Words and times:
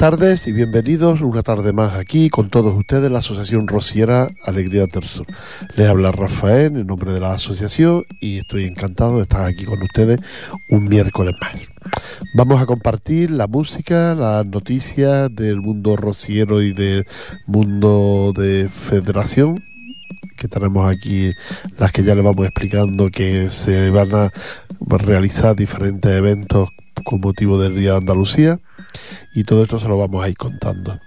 Tardes 0.00 0.46
y 0.46 0.52
bienvenidos 0.52 1.20
una 1.20 1.42
tarde 1.42 1.74
más 1.74 1.92
aquí 1.92 2.30
con 2.30 2.48
todos 2.48 2.74
ustedes 2.74 3.10
la 3.10 3.18
Asociación 3.18 3.68
Rociera 3.68 4.30
Alegría 4.46 4.86
del 4.86 5.02
Sur. 5.02 5.26
Les 5.76 5.86
habla 5.86 6.10
Rafael 6.10 6.74
en 6.74 6.86
nombre 6.86 7.12
de 7.12 7.20
la 7.20 7.34
asociación 7.34 8.04
y 8.18 8.38
estoy 8.38 8.64
encantado 8.64 9.16
de 9.16 9.24
estar 9.24 9.44
aquí 9.44 9.66
con 9.66 9.82
ustedes 9.82 10.18
un 10.70 10.88
miércoles 10.88 11.34
más. 11.38 11.52
Vamos 12.34 12.62
a 12.62 12.64
compartir 12.64 13.30
la 13.30 13.46
música, 13.46 14.14
las 14.14 14.46
noticias 14.46 15.28
del 15.34 15.60
mundo 15.60 15.98
rociero 15.98 16.62
y 16.62 16.72
del 16.72 17.06
mundo 17.46 18.32
de 18.34 18.70
federación 18.70 19.62
que 20.38 20.48
tenemos 20.48 20.90
aquí, 20.90 21.30
las 21.76 21.92
que 21.92 22.04
ya 22.04 22.14
les 22.14 22.24
vamos 22.24 22.46
explicando 22.46 23.10
que 23.10 23.50
se 23.50 23.90
van 23.90 24.14
a 24.14 24.30
realizar 24.80 25.54
diferentes 25.54 26.10
eventos 26.10 26.70
con 27.04 27.20
motivo 27.20 27.60
del 27.60 27.76
Día 27.76 27.90
de 27.90 27.98
Andalucía 27.98 28.60
y 29.34 29.44
todo 29.44 29.62
esto 29.62 29.78
se 29.78 29.88
lo 29.88 29.98
vamos 29.98 30.24
a 30.24 30.28
ir 30.28 30.36
contando. 30.36 31.00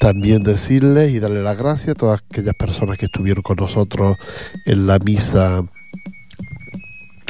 También 0.00 0.42
decirles 0.42 1.12
y 1.12 1.20
darle 1.20 1.42
las 1.42 1.56
gracias 1.56 1.90
a 1.90 1.94
todas 1.94 2.22
aquellas 2.30 2.54
personas 2.54 2.98
que 2.98 3.06
estuvieron 3.06 3.42
con 3.42 3.56
nosotros 3.56 4.16
en 4.66 4.86
la 4.86 4.98
misa 4.98 5.64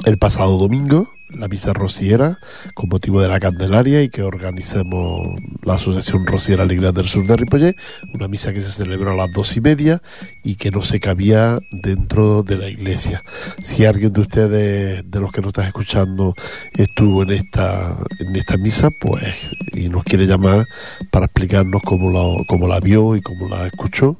el 0.04 0.18
pasado 0.18 0.56
domingo, 0.58 1.08
la 1.30 1.48
misa 1.48 1.72
rociera 1.72 2.38
con 2.74 2.88
motivo 2.88 3.20
de 3.20 3.28
la 3.28 3.40
Candelaria 3.40 4.02
y 4.02 4.08
que 4.08 4.22
organicemos 4.22 5.28
la 5.62 5.74
Asociación 5.74 6.24
Rociera 6.26 6.62
Alegría 6.62 6.92
del 6.92 7.06
Sur 7.06 7.26
de 7.26 7.36
Ripollet, 7.36 7.76
una 8.14 8.28
misa 8.28 8.52
que 8.52 8.60
se 8.60 8.70
celebró 8.70 9.12
a 9.12 9.16
las 9.16 9.32
dos 9.32 9.56
y 9.56 9.60
media 9.60 10.00
y 10.42 10.54
que 10.54 10.70
no 10.70 10.82
se 10.82 11.00
cabía 11.00 11.58
dentro 11.70 12.42
de 12.42 12.56
la 12.56 12.68
iglesia. 12.68 13.22
Si 13.62 13.84
alguien 13.84 14.12
de 14.12 14.20
ustedes, 14.20 15.10
de 15.10 15.20
los 15.20 15.32
que 15.32 15.40
nos 15.40 15.48
estás 15.48 15.66
escuchando, 15.66 16.34
estuvo 16.72 17.22
en 17.22 17.30
esta, 17.30 17.96
en 18.20 18.36
esta 18.36 18.56
misa, 18.56 18.90
pues, 19.00 19.34
y 19.74 19.88
nos 19.88 20.04
quiere 20.04 20.26
llamar 20.26 20.66
para 21.10 21.26
explicarnos 21.26 21.82
cómo, 21.82 22.10
lo, 22.10 22.44
cómo 22.46 22.68
la 22.68 22.80
vio 22.80 23.16
y 23.16 23.20
cómo 23.20 23.48
la 23.48 23.66
escuchó, 23.66 24.16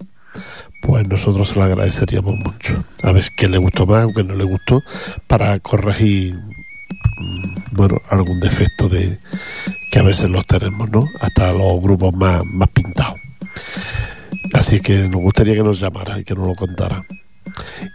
pues 0.80 1.06
nosotros 1.08 1.48
se 1.48 1.54
lo 1.56 1.64
agradeceríamos 1.64 2.36
mucho. 2.36 2.84
A 3.02 3.12
ver 3.12 3.24
qué 3.36 3.48
le 3.48 3.58
gustó 3.58 3.86
más 3.86 4.04
o 4.04 4.12
qué 4.12 4.24
no 4.24 4.34
le 4.34 4.44
gustó 4.44 4.82
para 5.26 5.58
corregir 5.60 6.38
bueno, 7.72 8.00
algún 8.08 8.40
defecto 8.40 8.88
de 8.88 9.18
que 9.90 9.98
a 9.98 10.02
veces 10.02 10.30
los 10.30 10.46
tenemos, 10.46 10.90
¿no? 10.90 11.08
Hasta 11.20 11.52
los 11.52 11.80
grupos 11.80 12.14
más, 12.14 12.44
más 12.44 12.68
pintados. 12.68 13.20
Así 14.52 14.80
que 14.80 15.08
nos 15.08 15.20
gustaría 15.20 15.55
que 15.55 15.62
nos 15.62 15.80
llamara 15.80 16.18
y 16.18 16.24
que 16.24 16.34
nos 16.34 16.46
lo 16.46 16.55
contara. 16.55 17.05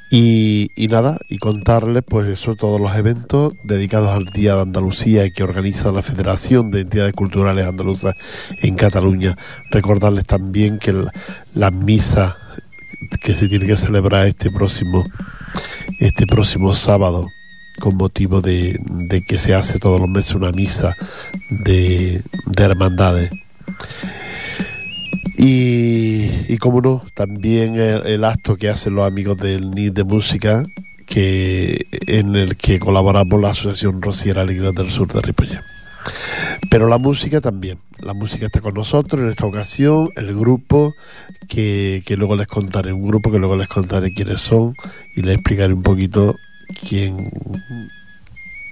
Y, 0.09 0.69
y, 0.75 0.87
nada, 0.87 1.17
y 1.29 1.37
contarles 1.37 2.03
pues 2.07 2.27
eso, 2.27 2.55
todos 2.55 2.79
los 2.79 2.95
eventos 2.95 3.53
dedicados 3.63 4.09
al 4.09 4.25
Día 4.25 4.55
de 4.55 4.61
Andalucía 4.61 5.25
y 5.25 5.31
que 5.31 5.43
organiza 5.43 5.91
la 5.91 6.03
Federación 6.03 6.69
de 6.69 6.81
Entidades 6.81 7.13
Culturales 7.13 7.65
Andaluzas 7.65 8.15
en 8.61 8.75
Cataluña. 8.75 9.35
Recordarles 9.71 10.25
también 10.25 10.77
que 10.77 10.93
la, 11.55 11.71
misa 11.71 12.37
que 13.21 13.35
se 13.35 13.47
tiene 13.47 13.67
que 13.67 13.75
celebrar 13.75 14.27
este 14.27 14.49
próximo, 14.49 15.03
este 15.99 16.27
próximo 16.27 16.73
sábado 16.73 17.31
con 17.79 17.97
motivo 17.97 18.41
de, 18.41 18.79
que 19.27 19.37
se 19.37 19.53
hace 19.53 19.79
todos 19.79 19.99
los 19.99 20.09
meses 20.09 20.35
una 20.35 20.51
misa 20.51 20.95
de, 21.49 22.21
hermandades. 22.57 23.31
Y, 25.37 26.29
y 26.47 26.57
como 26.57 26.81
no, 26.81 27.03
también 27.15 27.75
el, 27.75 28.23
acto 28.23 28.55
que 28.55 28.69
hacen 28.69 28.95
los 28.95 29.07
amigos 29.07 29.37
del 29.37 29.71
NID 29.71 29.91
de 29.91 30.03
Música, 30.03 30.65
que, 31.05 31.87
en 32.07 32.35
el 32.35 32.55
que 32.55 32.79
colaboramos 32.79 33.41
la 33.41 33.49
Asociación 33.49 34.01
Rociera 34.01 34.41
Alegría 34.41 34.71
del 34.71 34.89
Sur 34.89 35.11
de 35.11 35.21
Ripollet. 35.21 35.61
Pero 36.69 36.87
la 36.87 36.97
música 36.97 37.41
también, 37.41 37.79
la 38.03 38.13
música 38.13 38.45
está 38.45 38.61
con 38.61 38.73
nosotros 38.73 39.21
en 39.21 39.29
esta 39.29 39.45
ocasión, 39.45 40.09
el 40.15 40.35
grupo 40.35 40.95
que, 41.47 42.03
que 42.05 42.17
luego 42.17 42.35
les 42.35 42.47
contaré, 42.47 42.91
un 42.91 43.07
grupo 43.07 43.31
que 43.31 43.39
luego 43.39 43.55
les 43.55 43.67
contaré 43.67 44.13
quiénes 44.13 44.41
son 44.41 44.75
y 45.15 45.21
les 45.21 45.35
explicaré 45.35 45.73
un 45.73 45.83
poquito 45.83 46.35
quién, 46.87 47.29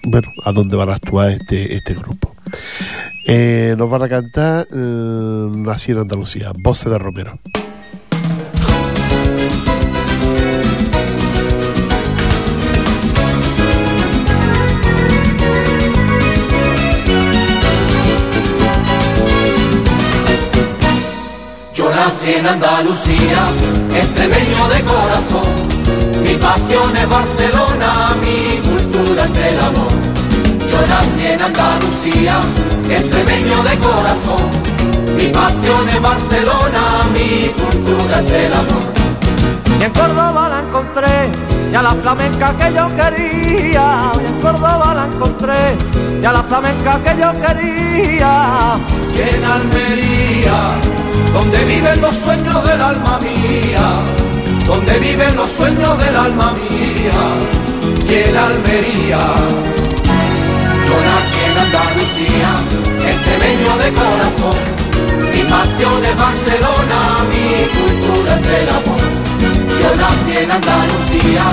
bueno, 0.03 0.27
a 0.43 0.51
dónde 0.51 0.75
van 0.75 0.89
a 0.89 0.95
actuar 0.95 1.31
este, 1.31 1.75
este 1.75 1.93
grupo. 1.93 2.35
Eh, 3.27 3.75
nos 3.77 3.89
van 3.89 4.03
a 4.03 4.09
cantar 4.09 4.67
eh, 4.71 5.49
en 5.51 5.97
Andalucía, 5.97 6.51
Voces 6.57 6.91
de 6.91 6.97
Romero. 6.97 7.39
Nací 22.11 22.33
en 22.33 22.45
Andalucía, 22.45 23.41
extremeño 23.95 24.67
de 24.67 24.81
corazón 24.83 25.71
mi 26.23 26.35
pasión 26.35 26.95
es 26.95 27.09
Barcelona, 27.09 28.15
mi 28.21 28.57
cultura 28.59 29.25
es 29.25 29.37
el 29.37 29.59
amor. 29.59 29.91
Yo 30.69 30.79
nací 30.87 31.25
en 31.25 31.41
Andalucía, 31.41 32.35
extremeño 32.89 33.63
de 33.63 33.77
corazón. 33.79 34.43
Mi 35.17 35.27
pasión 35.27 35.89
es 35.89 36.01
Barcelona, 36.01 36.81
mi 37.13 37.49
cultura 37.49 38.19
es 38.19 38.31
el 38.31 38.53
amor. 38.53 38.83
Y 39.79 39.83
en 39.83 39.91
Córdoba 39.91 40.49
la 40.49 40.59
encontré, 40.59 41.29
y 41.71 41.75
a 41.75 41.81
la 41.81 41.91
flamenca 41.91 42.53
que 42.57 42.73
yo 42.73 42.87
quería. 42.95 44.11
Y 44.21 44.25
en 44.25 44.41
Córdoba 44.41 44.93
la 44.95 45.05
encontré, 45.05 45.75
y 46.21 46.25
a 46.25 46.31
la 46.31 46.43
flamenca 46.43 46.99
que 47.03 47.19
yo 47.19 47.31
quería. 47.41 48.79
Y 49.15 49.35
en 49.35 49.43
Almería, 49.43 51.00
donde 51.33 51.65
viven 51.65 52.01
los 52.01 52.15
sueños 52.15 52.63
del 52.65 52.81
alma 52.81 53.19
mía 53.19 54.21
donde 54.71 54.99
viven 54.99 55.35
los 55.35 55.49
sueños 55.49 55.97
del 55.97 56.15
alma 56.15 56.53
mía 56.53 57.21
y 58.07 58.29
en 58.29 58.37
Almería. 58.37 59.19
Yo 60.87 60.95
nací 61.07 61.39
en 61.49 61.57
Andalucía, 61.65 62.51
extremeño 63.11 63.71
de 63.83 63.89
corazón, 64.01 64.57
mi 65.33 65.41
pasión 65.43 66.05
es 66.05 66.15
Barcelona, 66.15 66.99
mi 67.31 67.47
cultura 67.75 68.37
es 68.37 68.47
el 68.61 68.69
amor. 68.79 69.03
Yo 69.81 69.89
nací 70.03 70.37
en 70.37 70.51
Andalucía, 70.51 71.43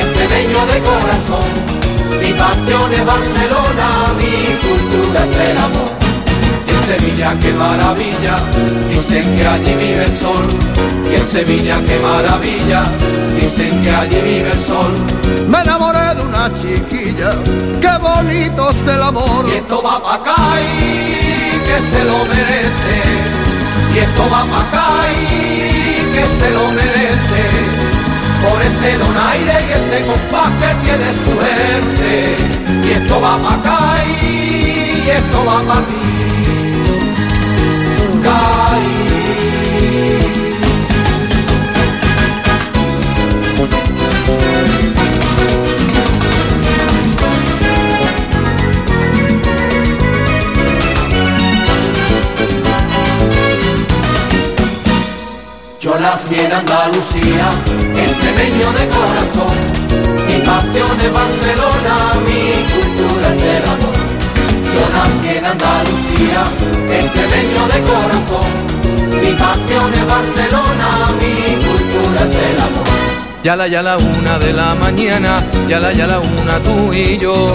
extremeño 0.00 0.60
de 0.72 0.78
corazón, 0.90 1.48
mi 2.20 2.32
pasión 2.32 2.92
es 2.92 3.04
Barcelona, 3.14 3.88
mi 4.18 4.56
cultura 4.66 5.24
es 5.24 5.50
el 5.50 5.58
amor. 5.58 6.05
Sevilla 6.86 7.34
qué 7.40 7.52
maravilla, 7.52 8.36
dicen 8.88 9.36
que 9.36 9.44
allí 9.44 9.74
vive 9.74 10.04
el 10.04 10.12
sol. 10.14 10.46
Y 11.10 11.16
en 11.16 11.26
Sevilla 11.26 11.80
qué 11.84 11.98
maravilla, 11.98 12.84
dicen 13.34 13.82
que 13.82 13.90
allí 13.90 14.20
vive 14.20 14.52
el 14.52 14.60
sol. 14.60 14.92
Me 15.48 15.62
enamoré 15.62 16.14
de 16.14 16.22
una 16.22 16.48
chiquilla, 16.52 17.32
qué 17.80 17.90
bonito 18.00 18.70
es 18.70 18.86
el 18.86 19.02
amor. 19.02 19.48
Y 19.48 19.56
esto 19.56 19.82
va 19.82 20.00
pa' 20.00 20.14
acá 20.14 20.36
y 20.62 21.58
que 21.66 21.76
se 21.90 22.04
lo 22.04 22.18
merece. 22.26 22.96
Y 23.92 23.98
esto 23.98 24.22
va 24.30 24.44
pa' 24.44 24.60
acá 24.68 24.88
y 25.10 26.06
que 26.14 26.24
se 26.38 26.50
lo 26.52 26.70
merece. 26.70 27.42
Por 28.46 28.62
ese 28.62 28.96
donaire 28.96 29.56
y 29.66 29.72
ese 29.72 30.06
compás 30.06 30.52
que 30.60 30.70
tiene 30.84 31.08
su 31.14 31.32
gente. 31.46 32.36
Y 32.86 32.92
esto 32.92 33.20
va 33.20 33.38
pa' 33.38 33.54
acá 33.54 34.04
y 34.22 35.10
esto 35.10 35.44
va 35.44 35.62
pa' 35.66 35.80
ti. 35.80 36.45
Nací 56.16 56.34
en 56.34 56.50
Andalucía, 56.50 57.46
extremeño 57.94 58.72
de 58.78 58.84
corazón. 58.88 59.56
Mi 60.26 60.38
pasión 60.40 60.96
es 61.06 61.12
Barcelona, 61.12 61.94
mi 62.26 62.42
cultura 62.72 63.28
es 63.34 63.42
el 63.56 63.64
amor. 63.74 63.96
Yo 64.72 64.84
nací 64.96 65.28
en 65.36 65.44
Andalucía, 65.44 66.40
extremeño 67.00 67.62
de 67.72 67.80
corazón. 67.90 68.48
Mi 69.20 69.32
pasión 69.34 69.92
es 69.92 70.06
Barcelona, 70.16 70.88
mi 71.20 71.34
cultura 71.66 72.20
es 72.24 72.36
el 72.50 72.60
amor. 72.60 72.86
Ya 73.44 73.54
la 73.54 73.66
ya 73.66 73.82
la 73.82 73.98
una 73.98 74.38
de 74.38 74.54
la 74.54 74.74
mañana, 74.74 75.36
ya 75.68 75.80
la 75.80 75.92
ya 75.92 76.06
la 76.06 76.20
una 76.20 76.58
tú 76.60 76.94
y 76.94 77.18
yo. 77.18 77.46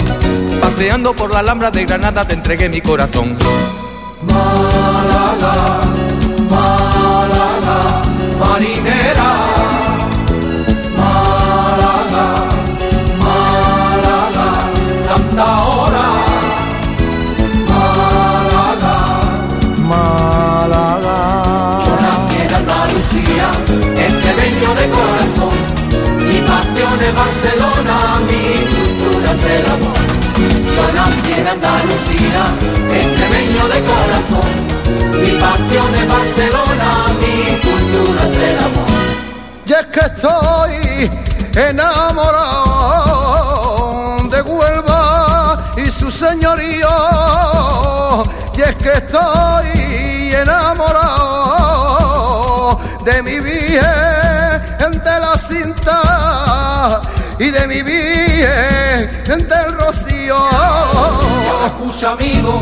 Paseando 0.60 1.16
por 1.16 1.32
la 1.32 1.40
Alhambra 1.40 1.72
de 1.72 1.84
Granada 1.84 2.24
te 2.24 2.34
entregué 2.34 2.68
mi 2.68 2.80
corazón. 2.80 3.36
Málaga, 4.22 5.80
marinera. 8.52 9.30
Málaga, 10.98 12.26
Málaga, 13.24 14.48
tanta 15.08 15.46
hora. 15.68 16.06
Málaga, 17.70 18.94
Málaga. 19.90 21.16
yo 21.86 21.94
nací 22.04 22.36
en 22.44 22.54
Andalucía, 22.60 23.48
extremeño 24.06 24.70
de 24.80 24.86
corazón. 24.96 25.56
Mi 26.28 26.38
pasión 26.52 26.96
es 27.08 27.14
Barcelona, 27.22 27.96
mi 28.28 28.44
cultura 28.72 29.30
es 29.36 29.44
el 29.56 29.64
amor. 29.76 30.04
Yo 30.76 30.84
nací 30.98 31.32
en 31.40 31.46
Andalucía, 31.56 32.42
extremeño 33.00 33.64
de 33.72 33.78
corazón. 33.90 34.50
Mi 35.22 35.32
pasión 35.40 35.90
es 36.00 36.06
Barcelona, 36.16 36.90
mi 37.34 37.56
cultura 37.60 38.22
es 38.24 38.36
el 38.36 38.58
amor. 38.58 38.88
Y 39.66 39.72
es 39.72 39.86
que 39.86 40.00
estoy 40.00 41.10
enamorado 41.54 42.62
de 44.28 44.42
Huelva 44.42 45.64
y 45.76 45.90
su 45.90 46.10
señorío. 46.10 46.88
Y 48.56 48.60
es 48.60 48.74
que 48.76 48.92
estoy 48.92 50.32
enamorado 50.34 51.52
de 53.04 53.22
mi 53.22 53.40
virgen 53.40 54.92
de 55.04 55.20
la 55.20 55.36
cinta 55.36 57.00
y 57.38 57.50
de 57.50 57.66
mi 57.66 57.82
virgen 57.82 59.48
del 59.48 59.72
rocío. 59.78 60.36
Escucha 61.66 62.12
amigo, 62.12 62.60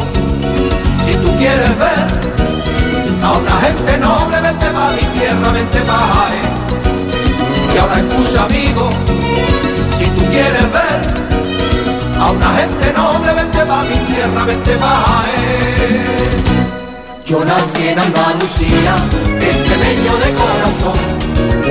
Yo 17.31 17.45
nací 17.45 17.87
en 17.87 17.99
Andalucía, 17.99 18.95
extremeño 19.41 20.17
de 20.17 20.31
corazón. 20.35 20.99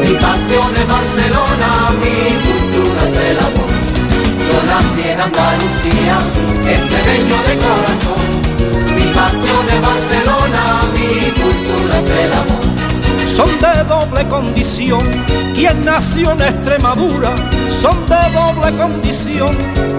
Mi 0.02 0.14
pasión 0.16 0.74
es 0.74 0.88
Barcelona, 0.88 1.70
mi 2.00 2.16
cultura 2.46 3.02
es 3.10 3.18
el 3.18 3.40
amor. 3.40 3.72
Yo 4.48 4.58
nací 4.72 5.10
en 5.10 5.20
Andalucía, 5.20 6.18
extremeño 6.66 7.38
de 7.48 7.56
corazón. 7.66 8.24
Mi 8.96 9.14
pasión 9.14 9.66
es 9.68 9.82
Barcelona, 9.82 10.64
mi 10.94 11.32
cultura 11.42 12.00
es 12.00 12.10
el 12.10 12.34
amor. 12.34 12.69
Son 13.40 13.60
de 13.60 13.84
doble 13.86 14.28
condición. 14.28 15.00
Quien 15.56 15.86
nació 15.86 16.32
en 16.32 16.42
Extremadura 16.42 17.34
son 17.82 18.06
de 18.06 18.20
doble 18.34 18.76
condición, 18.78 19.50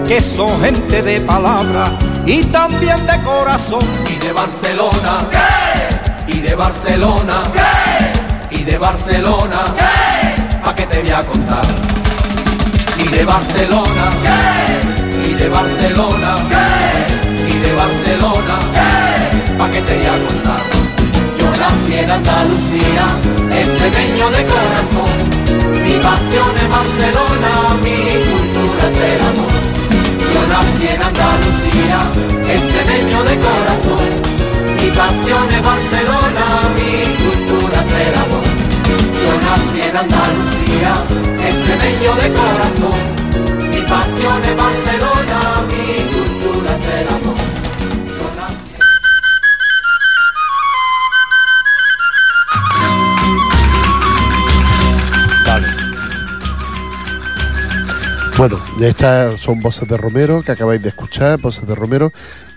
que 0.07 0.21
son 0.21 0.61
gente 0.61 1.01
de 1.01 1.21
palabra 1.21 1.85
y 2.25 2.43
también 2.45 3.05
de 3.07 3.19
corazón. 3.23 3.81
Y 4.07 4.19
de 4.19 4.31
Barcelona, 4.31 5.13
¿qué? 5.31 6.33
Y 6.33 6.39
de 6.41 6.53
Barcelona, 6.53 7.41
¿qué? 7.53 8.55
Y 8.57 8.63
de 8.63 8.77
Barcelona, 8.77 9.59
¿qué? 9.75 10.59
Pa' 10.63 10.75
que 10.75 10.85
te 10.85 11.01
voy 11.01 11.11
a 11.11 11.23
contar. 11.25 11.65
Y 12.99 13.07
de 13.07 13.25
Barcelona. 13.25 14.05
Y 15.25 15.33
de 15.33 15.49
Barcelona. 15.49 16.35
Y 17.47 17.53
de 17.63 17.73
Barcelona. 17.73 18.55
Pa' 19.57 19.69
que 19.71 19.81
te 19.81 19.97
voy 19.97 20.05
a 20.05 20.27
contar. 20.27 20.70
Nací 21.61 21.93
en 21.93 22.09
Andalucía, 22.09 23.05
extremeño 23.51 24.31
de 24.31 24.43
corazón. 24.45 25.13
Mi 25.85 25.93
pasión 26.01 26.51
es 26.57 26.69
Barcelona, 26.77 27.51
mi 27.83 27.97
cultura 28.25 28.83
es 28.89 28.97
el 29.11 29.21
amor. 29.29 29.53
Yo 30.33 30.41
nací 30.53 30.87
en 30.89 31.03
Andalucía, 31.03 31.99
extremeño 32.49 33.23
de 33.29 33.35
corazón. 33.45 34.09
Mi 34.73 34.89
pasión 34.89 35.45
es 35.53 35.61
Barcelona, 35.61 36.45
mi 36.77 36.93
cultura 37.21 37.77
es 37.85 37.91
el 38.07 38.15
amor. 38.25 38.47
Yo 39.21 39.33
nací 39.45 39.81
en 39.87 39.97
Andalucía, 39.97 40.91
extremeño 41.45 42.11
de 42.21 42.27
corazón. 42.41 42.99
Mi 43.69 43.81
pasión 43.85 44.39
es 44.49 44.55
Barcelona, 44.65 45.39
mi 45.69 45.85
cultura 46.09 46.75
es 46.75 47.01
el 47.01 47.07
amor. 47.07 47.40
Bueno, 58.37 58.59
estas 58.79 59.39
son 59.39 59.61
voces 59.61 59.87
de 59.87 59.97
Romero 59.97 60.41
que 60.41 60.51
acabáis 60.51 60.81
de 60.81 60.89
escuchar, 60.89 61.39
voces 61.39 61.67
de 61.67 61.75
Romero, 61.75 62.11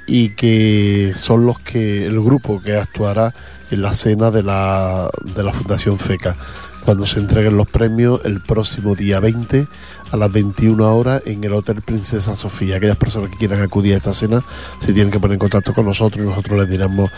y 0.07 0.31
que 0.31 1.13
son 1.17 1.47
los 1.47 1.59
que 1.59 2.07
el 2.07 2.21
grupo 2.21 2.63
que 2.63 2.77
actuará 2.77 3.35
en 3.71 3.83
la 3.83 3.93
cena 3.93 4.31
de 4.31 4.43
la, 4.43 5.11
de 5.23 5.43
la 5.43 5.53
Fundación 5.53 5.99
FECA, 5.99 6.37
cuando 6.85 7.07
se 7.07 7.21
entreguen 7.21 7.57
los 7.57 7.69
premios 7.69 8.21
el 8.25 8.41
próximo 8.41 8.95
día 8.95 9.21
20 9.21 9.67
a 10.15 10.17
las 10.17 10.31
21 10.31 10.97
horas 10.97 11.23
en 11.27 11.43
el 11.43 11.53
Hotel 11.53 11.83
Princesa 11.83 12.37
Sofía. 12.37 12.77
Aquellas 12.77 12.97
personas 12.97 13.31
que 13.31 13.37
quieran 13.37 13.61
acudir 13.61 13.95
a 13.95 13.97
esta 13.97 14.15
cena 14.15 14.45
se 14.79 14.93
tienen 14.93 15.11
que 15.11 15.19
poner 15.19 15.35
en 15.35 15.41
contacto 15.41 15.75
con 15.75 15.87
nosotros 15.87 16.25
y 16.25 16.29
nosotros 16.29 16.61
les 16.61 16.69
diremos, 16.69 17.11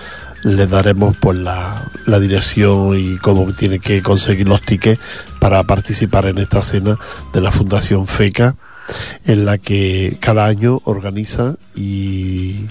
les 0.44 0.70
daremos 0.70 1.14
pues 1.20 1.38
la, 1.38 1.84
la 2.06 2.18
dirección 2.18 2.98
y 2.98 3.18
cómo 3.18 3.52
tienen 3.52 3.80
que 3.80 4.02
conseguir 4.02 4.48
los 4.48 4.62
tickets 4.62 4.98
para 5.40 5.62
participar 5.64 6.24
en 6.24 6.38
esta 6.38 6.62
cena 6.62 6.96
de 7.34 7.40
la 7.42 7.50
Fundación 7.50 8.06
FECA 8.06 8.56
en 9.26 9.44
la 9.44 9.58
que 9.58 10.16
cada 10.18 10.46
año 10.46 10.80
organiza 10.84 11.56
y, 11.74 12.64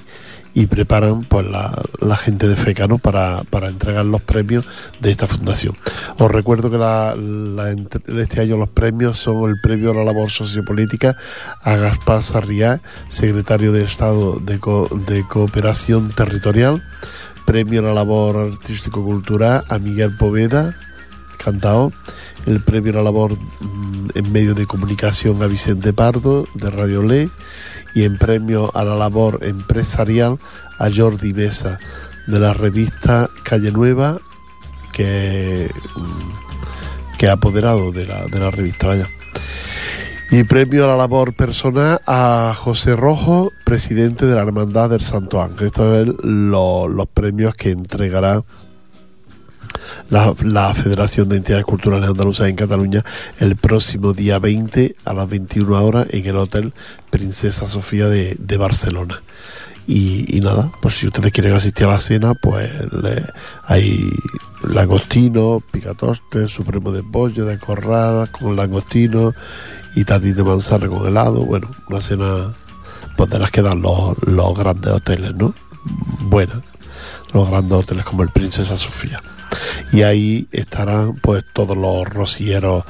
y 0.55 0.67
preparan 0.67 1.24
pues 1.25 1.45
la, 1.45 2.15
gente 2.15 2.47
de 2.47 2.55
FECA 2.55 2.88
para, 2.97 3.43
para 3.50 3.67
entregar 3.67 4.05
los 4.05 4.21
premios 4.21 4.65
de 5.01 5.12
esta 5.12 5.27
fundación. 5.27 5.75
Os 6.17 6.31
recuerdo 6.31 6.71
que 6.71 6.77
la, 6.77 7.13
la 7.13 7.75
este 8.19 8.41
año 8.41 8.55
los 8.55 8.69
premios 8.69 9.19
son 9.19 9.50
el 9.50 9.57
premio 9.62 9.91
a 9.91 9.95
la 9.95 10.05
labor 10.05 10.29
sociopolítica 10.29 11.15
a 11.62 11.75
Gaspar 11.75 12.24
Sarriá, 12.24 12.81
secretario 13.09 13.74
de 13.74 13.83
Estado 13.83 14.39
de, 14.39 14.57
Co- 14.59 14.88
de 15.07 15.27
Cooperación 15.27 16.09
Territorial, 16.12 16.81
premio 17.45 17.81
a 17.81 17.83
la 17.83 17.93
labor 17.93 18.38
artístico-cultural 18.53 19.65
a 19.67 19.77
Miguel 19.77 20.15
Poveda, 20.17 20.74
cantao, 21.43 21.91
el 22.45 22.61
premio 22.61 22.91
a 22.93 22.95
la 22.97 23.03
labor 23.03 23.37
mm, 23.37 24.09
en 24.15 24.31
medios 24.31 24.55
de 24.55 24.65
comunicación 24.65 25.41
a 25.43 25.47
Vicente 25.47 25.93
Pardo 25.93 26.47
de 26.53 26.69
Radio 26.69 27.01
Le 27.03 27.29
y 27.95 28.03
en 28.03 28.17
premio 28.17 28.71
a 28.75 28.83
la 28.83 28.95
labor 28.95 29.39
empresarial 29.43 30.37
a 30.79 30.89
Jordi 30.93 31.33
Mesa 31.33 31.79
de 32.27 32.39
la 32.39 32.53
revista 32.53 33.29
Calle 33.43 33.71
Nueva 33.71 34.17
que, 34.93 35.69
mm, 35.95 37.17
que 37.17 37.27
ha 37.29 37.33
apoderado 37.33 37.91
de 37.91 38.05
la, 38.05 38.25
de 38.25 38.39
la 38.39 38.51
revista, 38.51 38.87
vaya. 38.87 39.07
Y 40.31 40.43
premio 40.43 40.85
a 40.85 40.87
la 40.87 40.97
labor 40.97 41.33
personal 41.35 42.01
a 42.07 42.53
José 42.57 42.95
Rojo, 42.95 43.51
presidente 43.63 44.25
de 44.25 44.33
la 44.35 44.41
Hermandad 44.41 44.89
del 44.89 45.01
Santo 45.01 45.41
Ángel. 45.41 45.67
Estos 45.67 46.07
son 46.07 46.49
lo- 46.51 46.87
los 46.87 47.07
premios 47.07 47.53
que 47.55 47.69
entregará 47.69 48.43
la, 50.09 50.33
la 50.43 50.74
Federación 50.75 51.29
de 51.29 51.38
Entidades 51.38 51.65
Culturales 51.65 52.09
Andaluzas 52.09 52.47
en 52.47 52.55
Cataluña 52.55 53.03
el 53.39 53.55
próximo 53.55 54.13
día 54.13 54.39
20 54.39 54.95
a 55.05 55.13
las 55.13 55.29
21 55.29 55.83
horas 55.83 56.07
en 56.12 56.25
el 56.25 56.38
Hotel 56.38 56.74
Princesa 57.09 57.67
Sofía 57.67 58.07
de, 58.07 58.35
de 58.39 58.57
Barcelona. 58.57 59.21
Y, 59.88 60.39
nada, 60.41 60.71
pues 60.81 60.95
si 60.95 61.05
ustedes 61.05 61.31
quieren 61.31 61.53
asistir 61.53 61.85
a 61.85 61.91
la 61.91 62.00
cena, 62.00 62.33
pues 62.33 62.71
le- 62.91 63.24
hay 63.65 64.09
langostino, 64.67 65.62
picatoste, 65.71 66.47
supremo 66.47 66.91
de 66.91 67.03
pollo, 67.03 67.45
de 67.45 67.59
corral 67.59 68.29
con 68.31 68.55
langostino 68.55 69.31
y 69.95 70.03
tatín 70.03 70.35
de 70.35 70.43
manzana 70.43 70.88
con 70.88 71.05
helado. 71.07 71.45
Bueno, 71.45 71.69
una 71.88 72.01
cena 72.01 72.51
pues 73.15 73.29
de 73.29 73.38
las 73.38 73.51
que 73.51 73.62
dan 73.62 73.81
los, 73.83 74.17
los 74.24 74.57
grandes 74.57 74.91
hoteles, 74.91 75.35
¿no? 75.35 75.53
Buenas, 76.21 76.57
los 77.31 77.47
grandes 77.47 77.74
hoteles 77.79 78.05
como 78.05 78.24
el 78.24 78.29
Princesa 78.29 78.75
Sofía. 78.77 79.21
Y 79.91 80.03
ahí 80.03 80.47
estarán 80.51 81.15
pues 81.15 81.43
todos 81.53 81.77
los 81.77 82.07
rocieros 82.07 82.83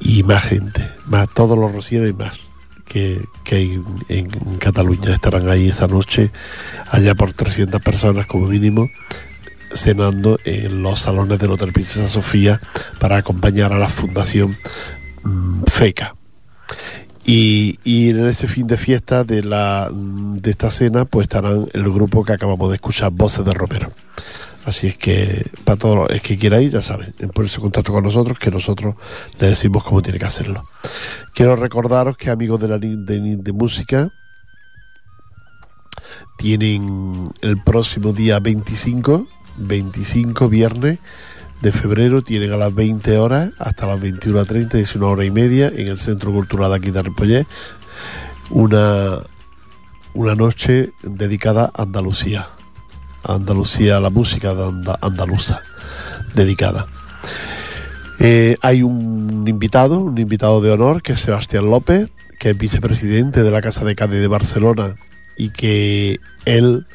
y 0.00 0.22
más 0.22 0.44
gente, 0.44 0.88
más 1.06 1.28
todos 1.32 1.58
los 1.58 1.72
rocieros 1.72 2.10
y 2.10 2.12
más 2.12 2.46
que, 2.86 3.24
hay 3.50 3.82
en, 4.08 4.30
Cataluña. 4.58 5.14
Estarán 5.14 5.48
ahí 5.50 5.68
esa 5.68 5.86
noche, 5.88 6.30
allá 6.88 7.14
por 7.14 7.32
300 7.32 7.82
personas 7.82 8.26
como 8.26 8.46
mínimo, 8.46 8.88
cenando 9.72 10.38
en 10.44 10.82
los 10.82 11.00
salones 11.00 11.38
del 11.38 11.52
Hotel 11.52 11.72
Princesa 11.72 12.08
Sofía 12.08 12.60
para 12.98 13.16
acompañar 13.16 13.72
a 13.72 13.78
la 13.78 13.88
Fundación 13.88 14.56
mm, 15.22 15.64
FECA. 15.66 16.14
Y, 17.24 17.80
y, 17.82 18.10
en 18.10 18.28
ese 18.28 18.46
fin 18.46 18.68
de 18.68 18.76
fiesta 18.76 19.24
de, 19.24 19.42
la, 19.42 19.90
de 19.92 20.48
esta 20.48 20.70
cena, 20.70 21.06
pues 21.06 21.24
estarán 21.24 21.68
el 21.72 21.90
grupo 21.90 22.24
que 22.24 22.32
acabamos 22.32 22.68
de 22.68 22.76
escuchar, 22.76 23.10
Voces 23.10 23.44
de 23.44 23.52
Romero. 23.52 23.90
Así 24.66 24.88
es 24.88 24.98
que 24.98 25.48
para 25.64 25.78
todos 25.78 25.96
los 26.10 26.20
que 26.20 26.36
queráis, 26.36 26.72
ya 26.72 26.82
saben, 26.82 27.14
ponerse 27.32 27.58
en 27.58 27.62
contacto 27.62 27.92
con 27.92 28.02
nosotros, 28.02 28.36
que 28.36 28.50
nosotros 28.50 28.96
les 29.38 29.50
decimos 29.50 29.84
cómo 29.84 30.02
tiene 30.02 30.18
que 30.18 30.24
hacerlo. 30.24 30.64
Quiero 31.32 31.54
recordaros 31.54 32.16
que 32.16 32.30
amigos 32.30 32.60
de 32.60 32.68
la 32.68 32.76
de, 32.76 33.36
de 33.36 33.52
música 33.52 34.08
tienen 36.36 37.30
el 37.42 37.62
próximo 37.62 38.12
día 38.12 38.40
25, 38.40 39.28
25 39.58 40.48
viernes 40.48 40.98
de 41.62 41.70
febrero, 41.70 42.22
tienen 42.22 42.52
a 42.52 42.56
las 42.56 42.74
20 42.74 43.18
horas 43.18 43.52
hasta 43.58 43.86
las 43.86 44.00
21.30, 44.00 44.74
es 44.80 44.96
una 44.96 45.06
hora 45.06 45.24
y 45.24 45.30
media, 45.30 45.68
en 45.68 45.86
el 45.86 46.00
Centro 46.00 46.32
Cultural 46.32 46.70
de 46.70 46.76
aquí 46.76 46.90
de 46.90 47.02
Ripollet, 47.02 47.46
una, 48.50 49.20
una 50.12 50.34
noche 50.34 50.90
dedicada 51.04 51.70
a 51.72 51.82
Andalucía 51.82 52.48
Andalucía, 53.26 54.00
la 54.00 54.10
música 54.10 54.54
de 54.54 54.96
andaluza 55.00 55.62
dedicada. 56.34 56.86
Eh, 58.18 58.56
hay 58.62 58.82
un 58.82 59.44
invitado, 59.46 60.00
un 60.00 60.18
invitado 60.18 60.60
de 60.60 60.70
honor, 60.70 61.02
que 61.02 61.12
es 61.12 61.20
Sebastián 61.20 61.70
López, 61.70 62.10
que 62.38 62.50
es 62.50 62.58
vicepresidente 62.58 63.42
de 63.42 63.50
la 63.50 63.60
Casa 63.60 63.84
de 63.84 63.94
Cádiz 63.94 64.20
de 64.20 64.28
Barcelona 64.28 64.94
y 65.36 65.50
que 65.50 66.20
él, 66.44 66.86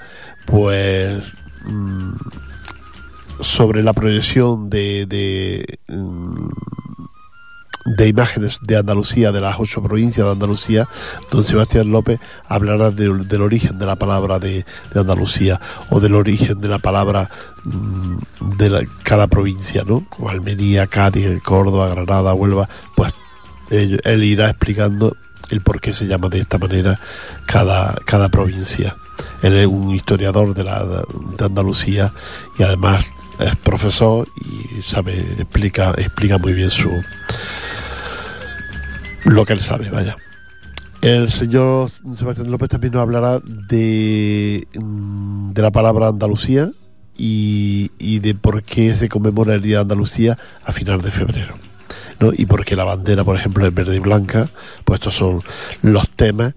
pues, 0.45 1.23
mm, 1.65 2.13
sobre 3.41 3.83
la 3.83 3.93
proyección 3.93 4.69
de, 4.69 5.65
mm, 5.87 6.47
de 7.85 8.07
imágenes 8.07 8.59
de 8.61 8.77
Andalucía, 8.77 9.31
de 9.31 9.41
las 9.41 9.59
ocho 9.59 9.81
provincias 9.81 10.25
de 10.25 10.31
Andalucía, 10.31 10.87
don 11.31 11.43
Sebastián 11.43 11.91
López 11.91 12.19
hablará 12.45 12.91
del 12.91 13.41
origen 13.41 13.79
de 13.79 13.85
la 13.85 13.95
palabra 13.95 14.39
de, 14.39 14.65
Andalucía 14.93 15.59
o 15.89 15.99
del 15.99 16.15
origen 16.15 16.59
de 16.59 16.67
la 16.67 16.79
palabra 16.79 17.29
mm, 17.63 18.57
de 18.57 18.87
cada 19.03 19.27
provincia, 19.27 19.83
¿no? 19.85 20.05
Como 20.09 20.29
Almería, 20.29 20.87
Cádiz, 20.87 21.41
Córdoba, 21.43 21.89
Granada, 21.89 22.33
Huelva, 22.33 22.69
pues 22.95 23.13
él, 23.69 24.23
irá 24.23 24.49
explicando 24.49 25.15
el 25.49 25.61
por 25.61 25.81
qué 25.81 25.93
se 25.93 26.05
llama 26.05 26.29
de 26.29 26.39
esta 26.39 26.57
manera 26.57 26.99
cada, 27.45 27.95
cada 28.05 28.29
provincia. 28.29 28.95
Él 29.41 29.57
es 29.57 29.67
un 29.67 29.95
historiador 29.95 30.53
de, 30.53 30.63
la, 30.63 30.85
de 30.85 31.45
Andalucía 31.45 32.13
y 32.57 32.63
además 32.63 33.05
es 33.39 33.55
profesor 33.55 34.27
y 34.35 34.81
sabe 34.81 35.13
explica 35.39 35.93
explica 35.97 36.37
muy 36.37 36.53
bien 36.53 36.69
su 36.69 36.91
lo 39.25 39.45
que 39.45 39.53
él 39.53 39.61
sabe, 39.61 39.89
vaya. 39.89 40.17
El 41.01 41.31
señor 41.31 41.89
Sebastián 42.13 42.51
López 42.51 42.69
también 42.69 42.93
nos 42.93 43.01
hablará 43.01 43.39
de, 43.39 44.67
mm, 44.75 45.51
de 45.51 45.61
la 45.61 45.71
palabra 45.71 46.09
Andalucía 46.09 46.69
y, 47.17 47.91
y, 47.97 48.19
de 48.19 48.35
por 48.35 48.61
qué 48.63 48.93
se 48.93 49.09
conmemora 49.09 49.55
el 49.55 49.61
Día 49.61 49.77
de 49.77 49.81
Andalucía 49.81 50.37
a 50.63 50.71
final 50.71 51.01
de 51.01 51.11
febrero. 51.11 51.55
¿no? 52.19 52.31
Y 52.35 52.45
por 52.45 52.63
qué 52.63 52.75
la 52.75 52.83
bandera, 52.83 53.23
por 53.23 53.35
ejemplo, 53.35 53.65
es 53.65 53.73
verde 53.73 53.95
y 53.95 53.99
blanca. 53.99 54.49
Pues 54.85 54.99
estos 54.99 55.15
son 55.15 55.41
los 55.81 56.07
temas 56.09 56.53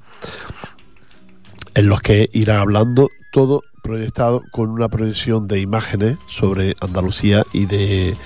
en 1.75 1.88
los 1.88 2.00
que 2.00 2.28
irá 2.33 2.61
hablando 2.61 3.11
todo 3.33 3.62
proyectado 3.83 4.42
con 4.50 4.71
una 4.71 4.88
proyección 4.88 5.49
de 5.49 5.61
imágenes 5.61 6.16
sobre 6.26 6.76
Andalucía 6.80 7.44
y 7.52 7.66
de, 7.66 8.16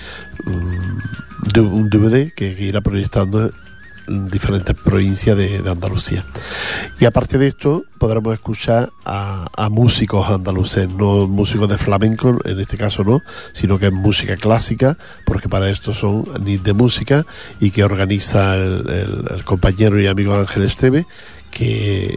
mm, 0.45 1.52
de 1.52 1.61
un 1.61 1.88
DVD 1.88 2.33
que 2.35 2.50
irá 2.61 2.80
proyectando 2.80 3.50
diferentes 4.09 4.75
provincias 4.75 5.37
de, 5.37 5.59
Andalucía. 5.69 6.25
Y 6.99 7.05
aparte 7.05 7.38
de 7.38 7.47
esto, 7.47 7.85
podremos 7.99 8.35
escuchar 8.35 8.91
a, 9.05 9.69
músicos 9.71 10.29
andaluces, 10.29 10.88
no 10.88 11.27
músicos 11.27 11.69
de 11.69 11.79
flamenco, 11.79 12.38
en 12.45 12.61
este 12.61 12.77
caso 12.77 13.05
no, 13.05 13.21
sino 13.53 13.79
que 13.79 13.87
es 13.87 13.93
música 13.93 14.37
clásica, 14.37 14.97
porque 15.27 15.49
para 15.49 15.69
esto 15.71 15.93
son 15.93 16.25
NIT 16.43 16.62
de 16.62 16.73
música 16.73 17.25
y 17.61 17.71
que 17.71 17.85
organiza 17.85 18.55
el 18.55 19.43
compañero 19.45 20.00
y 20.00 20.07
amigo 20.07 20.35
Ángel 20.35 20.62
Esteve, 20.62 21.07
que 21.50 22.17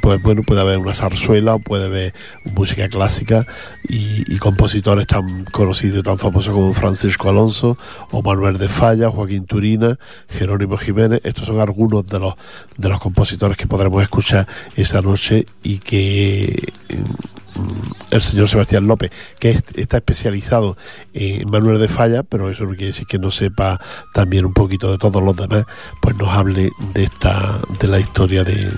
Pues 0.00 0.22
bueno, 0.22 0.42
puede 0.42 0.60
haber 0.60 0.78
una 0.78 0.94
zarzuela 0.94 1.58
puede 1.58 1.86
haber 1.86 2.14
música 2.44 2.88
clásica 2.88 3.44
y, 3.82 4.36
compositores 4.38 5.06
tan 5.06 5.44
conocidos 5.44 6.00
y 6.00 6.02
tan 6.02 6.18
famosos 6.18 6.54
como 6.54 6.72
Francisco 6.74 7.28
Alonso 7.28 7.76
o 8.10 8.22
Manuel 8.22 8.58
de 8.58 8.68
Falla, 8.68 9.10
Joaquín 9.10 9.46
Turina, 9.46 9.98
Jerónimo 10.28 10.76
Jiménez. 10.76 11.20
Estos 11.24 11.46
son 11.46 11.60
algunos 11.60 12.06
de 12.06 12.18
los, 12.18 12.34
de 12.76 12.88
los 12.88 13.00
compositores 13.00 13.56
que 13.56 13.66
podremos 13.66 14.02
escuchar 14.02 14.46
esa 14.76 15.00
noche 15.00 15.46
y 15.62 15.78
que 15.78 16.72
mm, 16.90 18.14
el 18.14 18.22
señor 18.22 18.48
Sebastián 18.48 18.86
López, 18.86 19.10
que 19.38 19.50
está 19.50 19.96
especializado 19.96 20.76
en 21.14 21.48
Manuel 21.50 21.80
de 21.80 21.88
Falla, 21.88 22.22
pero 22.22 22.50
eso 22.50 22.64
no 22.64 22.70
quiere 22.70 22.86
decir 22.86 23.06
que 23.06 23.18
no 23.18 23.30
sepa 23.30 23.80
también 24.12 24.44
un 24.44 24.52
poquito 24.52 24.90
de 24.90 24.98
todos 24.98 25.22
los 25.22 25.36
demás, 25.36 25.64
pues 26.00 26.16
nos 26.16 26.28
hable 26.28 26.70
de 26.94 27.04
esta 27.04 27.60
de 27.80 27.88
la 27.88 28.00
historia 28.00 28.44
de, 28.44 28.70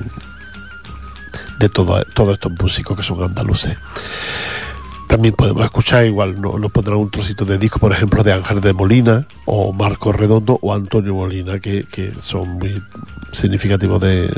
de 1.64 1.68
todo, 1.71 2.02
todos 2.14 2.35
estos 2.35 2.52
músicos 2.52 2.97
que 2.97 3.02
son 3.02 3.23
andaluces. 3.23 3.78
También 5.06 5.35
podemos 5.35 5.64
escuchar, 5.64 6.06
igual 6.06 6.40
nos 6.40 6.61
no 6.61 6.68
pondrán 6.68 6.99
un 6.99 7.11
trocito 7.11 7.44
de 7.44 7.59
disco, 7.59 7.78
por 7.78 7.92
ejemplo, 7.92 8.23
de 8.23 8.33
Ángel 8.33 8.61
de 8.61 8.73
Molina, 8.73 9.26
o 9.44 9.73
Marco 9.73 10.12
Redondo, 10.12 10.59
o 10.61 10.75
Antonio 10.75 11.14
Molina, 11.14 11.61
que, 11.61 12.12
son 12.18 12.59
muy 12.59 12.83
significativos 13.33 14.00
de, 14.00 14.30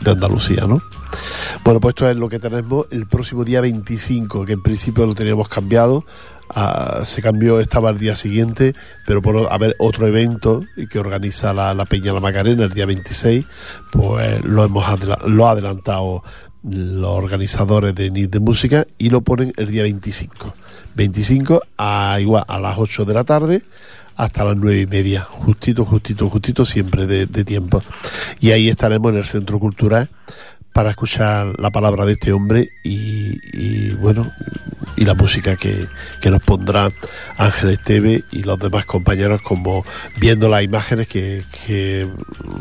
de 0.00 0.10
Andalucía, 0.10 0.66
¿no? 0.66 0.80
Bueno, 1.64 1.80
pues 1.80 1.92
esto 1.92 2.08
es 2.08 2.16
lo 2.16 2.28
que 2.28 2.38
tenemos 2.38 2.86
el 2.90 3.06
próximo 3.06 3.44
día 3.44 3.60
25, 3.60 4.44
que 4.44 4.52
en 4.52 4.62
principio 4.62 5.06
lo 5.06 5.14
teníamos 5.14 5.48
cambiado 5.48 6.04
se 7.04 7.22
cambió, 7.22 7.60
estaba 7.60 7.90
el 7.90 7.98
día 7.98 8.14
siguiente, 8.14 8.74
pero 9.06 9.22
por 9.22 9.52
haber 9.52 9.76
otro 9.78 10.06
evento 10.06 10.64
que 10.90 10.98
organiza 10.98 11.52
la, 11.52 11.84
Peña 11.84 12.12
La 12.12 12.20
Macarena 12.20 12.64
el 12.64 12.72
día 12.72 12.86
26, 12.86 13.44
pues 13.92 14.44
lo 14.44 14.64
hemos 14.64 14.84
lo 15.28 15.48
adelantado 15.48 16.22
los 16.62 17.10
organizadores 17.10 17.94
de 17.94 18.10
NIT 18.10 18.30
de 18.30 18.40
música 18.40 18.86
y 18.98 19.10
lo 19.10 19.22
ponen 19.22 19.52
el 19.56 19.68
día 19.68 19.82
25. 19.82 20.54
25 20.94 21.62
a 21.78 22.18
igual 22.20 22.44
a 22.46 22.58
las 22.58 22.78
8 22.78 23.04
de 23.04 23.14
la 23.14 23.24
tarde 23.24 23.62
hasta 24.20 24.44
las 24.44 24.56
nueve 24.56 24.82
y 24.82 24.86
media, 24.86 25.22
justito, 25.22 25.86
justito, 25.86 26.28
justito 26.28 26.66
siempre 26.66 27.06
de, 27.06 27.44
tiempo. 27.44 27.82
Y 28.38 28.50
ahí 28.50 28.68
estaremos 28.68 29.12
en 29.12 29.18
el 29.18 29.24
Centro 29.24 29.58
Cultural 29.58 30.10
para 30.74 30.90
escuchar 30.90 31.58
la 31.58 31.70
palabra 31.70 32.04
de 32.04 32.12
este 32.12 32.30
hombre 32.32 32.68
y, 32.84 33.90
bueno 33.94 34.30
y 34.96 35.06
la 35.06 35.14
música 35.14 35.56
que, 35.56 35.88
nos 36.24 36.42
pondrá 36.42 36.90
Ángel 37.38 37.70
Esteve 37.70 38.22
y 38.30 38.42
los 38.42 38.58
demás 38.58 38.84
compañeros 38.84 39.40
como 39.40 39.86
viendo 40.18 40.50
las 40.50 40.62
imágenes 40.64 41.08
que, 41.08 42.06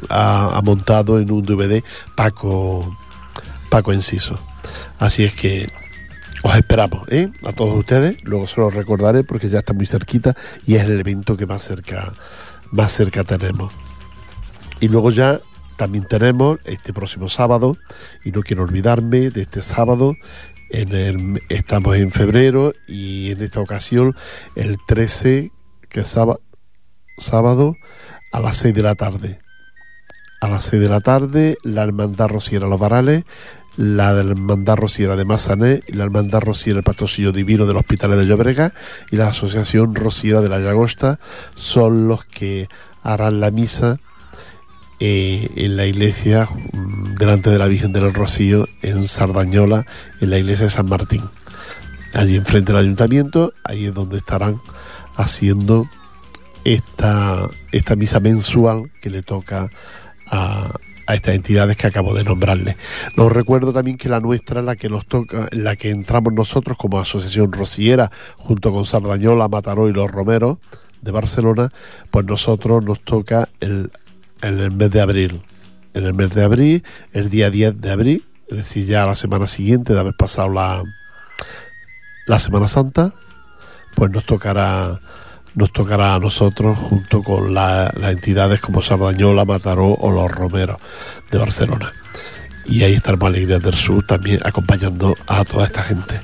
ha, 0.09 0.61
montado 0.63 1.19
en 1.19 1.29
un 1.29 1.45
DVD 1.45 1.83
Paco 2.15 2.97
Paco 3.69 3.93
Enciso 3.93 4.39
así 4.97 5.23
es 5.23 5.33
que 5.33 5.69
os 6.43 6.55
esperamos 6.55 7.07
¿eh? 7.09 7.29
a 7.45 7.51
todos 7.51 7.75
ustedes 7.77 8.23
luego 8.23 8.47
se 8.47 8.59
los 8.61 8.73
recordaré 8.73 9.23
porque 9.23 9.49
ya 9.49 9.59
está 9.59 9.73
muy 9.73 9.85
cerquita 9.85 10.35
y 10.65 10.75
es 10.75 10.83
el 10.83 10.99
evento 10.99 11.37
que 11.37 11.45
más 11.45 11.63
cerca 11.63 12.13
más 12.71 12.91
cerca 12.91 13.23
tenemos 13.23 13.71
y 14.79 14.87
luego 14.87 15.11
ya 15.11 15.39
también 15.79 16.03
tenemos 16.03 16.59
este 16.65 16.91
próximo 16.91 17.29
sábado, 17.29 17.77
y 18.25 18.33
no 18.33 18.41
quiero 18.41 18.63
olvidarme 18.63 19.29
de 19.29 19.43
este 19.43 19.61
sábado, 19.61 20.13
en 20.71 20.93
el, 20.93 21.41
estamos 21.47 21.95
en 21.95 22.11
febrero 22.11 22.73
y 22.85 23.31
en 23.31 23.41
esta 23.41 23.61
ocasión 23.61 24.13
el 24.55 24.77
13, 24.85 25.53
que 25.87 26.01
es 26.01 26.07
sábado, 26.07 26.41
sábado 27.17 27.75
a 28.33 28.41
las 28.41 28.57
6 28.57 28.73
de 28.75 28.83
la 28.83 28.95
tarde. 28.95 29.39
A 30.41 30.49
las 30.49 30.65
6 30.65 30.81
de 30.81 30.89
la 30.89 30.99
tarde, 30.99 31.57
la 31.63 31.83
Hermandad 31.83 32.27
Rociera 32.27 32.67
Los 32.67 32.79
Varales, 32.79 33.23
la 33.79 34.11
Hermandad 34.11 34.75
Rociera 34.75 35.15
de 35.15 35.23
Mazané 35.23 35.83
la 35.87 36.03
Hermandad 36.03 36.41
Rociera 36.41 36.79
El 36.79 36.83
Patrocinio 36.83 37.31
Divino 37.31 37.65
del 37.65 37.77
Hospital 37.77 38.11
de 38.11 38.25
Llobrega 38.25 38.73
y 39.09 39.15
la 39.15 39.29
Asociación 39.29 39.95
Rociera 39.95 40.41
de 40.41 40.49
la 40.49 40.59
Llagosta 40.59 41.17
son 41.55 42.09
los 42.09 42.25
que 42.25 42.67
harán 43.03 43.39
la 43.39 43.51
misa 43.51 43.95
eh, 44.99 45.49
en 45.55 45.77
la 45.77 45.85
iglesia 45.85 46.49
mm, 46.73 47.15
delante 47.15 47.51
de 47.51 47.57
la 47.57 47.67
Virgen 47.67 47.93
del 47.93 48.13
Rocío 48.13 48.67
en 48.81 49.01
Sardañola, 49.01 49.85
en 50.19 50.29
la 50.29 50.39
iglesia 50.39 50.65
de 50.65 50.71
San 50.71 50.89
Martín. 50.89 51.23
allí 52.13 52.35
enfrente 52.35 52.73
del 52.73 52.81
ayuntamiento, 52.81 53.53
ahí 53.63 53.85
es 53.85 53.93
donde 53.93 54.17
estarán 54.17 54.59
haciendo 55.15 55.87
esta, 56.65 57.47
esta 57.71 57.95
misa 57.95 58.19
mensual 58.19 58.91
que 59.01 59.09
le 59.09 59.23
toca 59.23 59.69
a, 60.27 60.69
a 61.09 61.15
estas 61.15 61.33
entidades 61.33 61.75
que 61.75 61.87
acabo 61.87 62.13
de 62.13 62.23
nombrarles. 62.23 62.77
Los 63.15 63.31
recuerdo 63.31 63.73
también 63.73 63.97
que 63.97 64.09
la 64.09 64.19
nuestra, 64.19 64.61
la 64.61 64.75
que 64.75 64.89
nos 64.89 65.07
toca, 65.07 65.47
la 65.51 65.75
que 65.75 65.89
entramos 65.89 66.33
nosotros 66.33 66.77
como 66.77 66.99
Asociación 66.99 67.51
Rociera, 67.51 68.11
junto 68.37 68.71
con 68.71 68.85
Sardañola, 68.85 69.47
Mataró 69.47 69.89
y 69.89 69.93
los 69.93 70.11
Romeros 70.11 70.59
de 71.01 71.09
Barcelona, 71.09 71.71
pues 72.11 72.27
nosotros 72.27 72.83
nos 72.83 73.01
toca 73.01 73.49
el, 73.59 73.91
en 74.43 74.59
el 74.59 74.69
mes 74.69 74.91
de 74.91 75.01
abril. 75.01 75.41
En 75.95 76.05
el 76.05 76.13
mes 76.13 76.29
de 76.35 76.43
abril, 76.43 76.83
el 77.11 77.31
día 77.31 77.49
10 77.49 77.81
de 77.81 77.89
abril, 77.89 78.25
es 78.47 78.57
decir, 78.57 78.85
ya 78.85 79.07
la 79.07 79.15
semana 79.15 79.47
siguiente 79.47 79.93
de 79.93 79.99
haber 79.99 80.13
pasado 80.13 80.49
la, 80.49 80.83
la 82.27 82.37
Semana 82.37 82.67
Santa, 82.67 83.15
pues 83.95 84.11
nos 84.11 84.25
tocará 84.27 84.99
nos 85.55 85.71
tocará 85.71 86.15
a 86.15 86.19
nosotros 86.19 86.77
junto 86.77 87.23
con 87.23 87.53
las 87.53 87.93
entidades 87.95 88.61
como 88.61 88.81
Sardañola, 88.81 89.45
Mataró 89.45 89.93
o 89.93 90.11
los 90.11 90.31
Romeros 90.31 90.79
de 91.31 91.37
Barcelona. 91.37 91.91
Y 92.65 92.83
ahí 92.83 92.93
estaremos 92.93 93.27
Alegrías 93.27 93.63
del 93.63 93.73
Sur 93.73 94.05
también 94.05 94.39
acompañando 94.43 95.17
a 95.25 95.43
toda 95.43 95.65
esta 95.65 95.81
gente. 95.81 96.21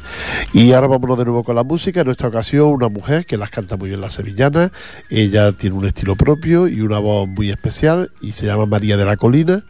Y 0.53 0.73
ahora 0.73 0.85
vámonos 0.87 1.17
de 1.17 1.25
nuevo 1.25 1.43
con 1.43 1.55
la 1.55 1.63
música. 1.63 2.01
En 2.01 2.11
esta 2.11 2.27
ocasión, 2.27 2.67
una 2.67 2.87
mujer 2.87 3.25
que 3.25 3.35
las 3.35 3.49
canta 3.49 3.77
muy 3.77 3.89
bien 3.89 3.99
las 3.99 4.13
sevillanas. 4.13 4.71
Ella 5.09 5.51
tiene 5.53 5.75
un 5.75 5.85
estilo 5.85 6.15
propio 6.15 6.67
y 6.67 6.81
una 6.81 6.99
voz 6.99 7.27
muy 7.27 7.49
especial 7.49 8.11
y 8.21 8.33
se 8.33 8.45
llama 8.45 8.67
María 8.67 8.95
de 8.95 9.05
la 9.05 9.17
Colina. 9.17 9.63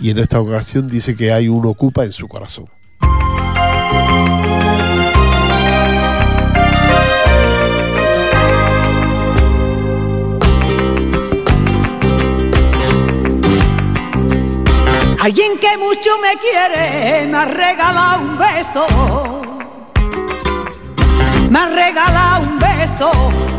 Y 0.00 0.10
en 0.10 0.18
esta 0.18 0.40
ocasión 0.40 0.88
dice 0.88 1.14
que 1.14 1.30
hay 1.30 1.48
un 1.48 1.66
ocupa 1.66 2.04
en 2.04 2.12
su 2.12 2.26
corazón. 2.26 2.73
Alguien 15.24 15.56
que 15.58 15.74
mucho 15.78 16.18
me 16.18 16.36
quiere 16.36 17.26
me 17.28 17.38
ha 17.38 17.46
regalado 17.46 18.20
un 18.20 18.36
beso. 18.36 18.86
Me 21.48 21.58
ha 21.60 21.66
regalado 21.66 22.44
un 22.44 22.58
beso. 22.58 23.10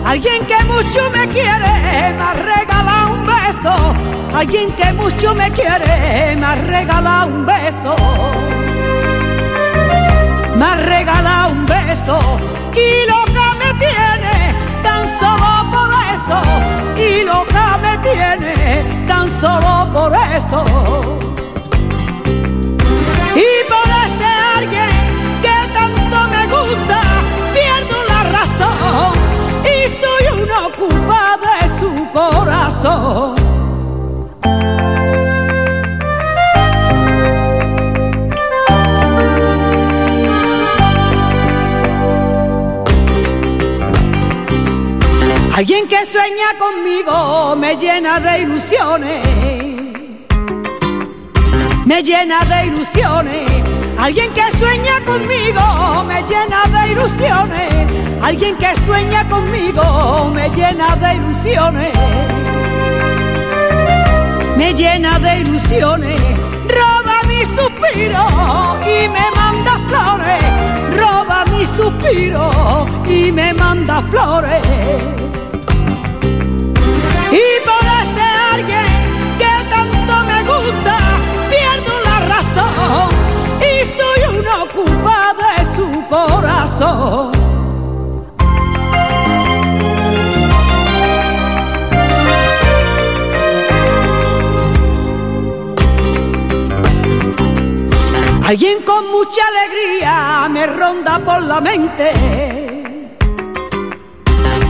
Alguien 0.05 0.45
que 0.45 0.63
mucho 0.65 1.09
me 1.09 1.27
quiere 1.29 2.13
me 2.17 2.21
ha 2.21 2.33
regalado 2.35 3.13
un 3.13 3.23
beso. 3.25 4.37
Alguien 4.37 4.71
que 4.73 4.93
mucho 4.93 5.33
me 5.33 5.49
quiere 5.53 6.35
me 6.35 6.45
ha 6.45 6.53
regalado 6.53 7.27
un 7.29 7.45
beso. 7.47 7.95
Me 10.55 10.65
ha 10.65 10.75
regalado 10.75 11.51
un 11.51 11.65
beso 11.65 12.19
y 12.75 13.09
lo 13.09 13.23
que 13.25 13.47
me 13.61 13.73
tiene 13.79 14.53
tan 14.83 15.03
solo 15.19 15.71
por 15.71 15.89
eso. 16.13 16.37
Y 16.95 17.23
lo 17.23 17.43
que 17.47 17.65
me 17.81 17.97
tiene 18.07 19.07
tan 19.07 19.27
solo 19.41 19.89
por 19.91 20.13
eso. 20.15 21.34
Y 23.35 23.47
por 23.67 23.87
este 24.05 24.25
alguien 24.55 24.95
que 25.41 25.57
tanto 25.73 26.17
me 26.33 26.43
gusta, 26.47 27.01
pierdo 27.53 27.97
la 28.07 28.23
razón 28.37 29.13
y 29.65 29.87
soy 30.01 30.23
una 30.43 30.61
culpa 30.73 31.37
de 31.45 31.57
su 31.79 31.91
corazón. 32.11 33.35
Alguien 45.53 45.87
que 45.87 46.05
sueña 46.05 46.57
conmigo 46.57 47.55
me 47.57 47.75
llena 47.75 48.19
de 48.19 48.39
ilusiones 48.43 49.34
me 51.85 52.01
llena 52.01 52.39
de 52.45 52.65
ilusiones. 52.65 53.49
Alguien 53.97 54.33
que 54.33 54.51
sueña 54.57 55.03
conmigo 55.05 56.03
me 56.07 56.21
llena 56.23 56.63
de 56.73 56.91
ilusiones. 56.91 57.71
Alguien 58.21 58.57
que 58.57 58.75
sueña 58.85 59.27
conmigo 59.29 60.31
me 60.33 60.49
llena 60.49 60.95
de 60.95 61.15
ilusiones. 61.15 61.93
Me 64.57 64.73
llena 64.73 65.19
de 65.19 65.39
ilusiones. 65.41 66.19
Roba 66.67 67.21
mi 67.27 67.45
suspiro 67.45 68.25
y 68.83 69.07
me 69.07 69.25
manda 69.35 69.79
flores. 69.87 70.43
Roba 70.97 71.45
mi 71.51 71.65
suspiro 71.65 72.85
y 73.07 73.31
me 73.31 73.53
manda 73.53 74.01
flores. 74.09 74.63
Y 77.31 77.65
por 77.65 77.85
este 78.01 78.21
alguien 78.53 78.94
Alguien 98.47 98.83
con 98.83 99.11
mucha 99.11 99.41
alegría 99.47 100.47
me 100.49 100.67
ronda 100.67 101.19
por 101.19 101.41
la 101.41 101.59
mente, 101.59 102.11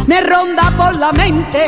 me 0.07 0.21
ronda 0.21 0.71
por 0.77 0.95
la 0.95 1.11
mente. 1.11 1.65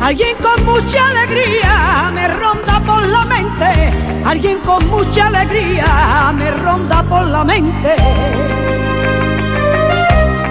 Alguien 0.00 0.36
con 0.36 0.64
mucha 0.64 1.06
alegría 1.08 2.12
me 2.14 2.28
ronda 2.28 2.80
por 2.86 3.04
la 3.04 3.24
mente 3.24 4.08
Alguien 4.28 4.58
con 4.58 4.86
mucha 4.90 5.28
alegría 5.28 6.32
me 6.36 6.50
ronda 6.50 7.02
por 7.02 7.26
la 7.28 7.44
mente. 7.44 7.96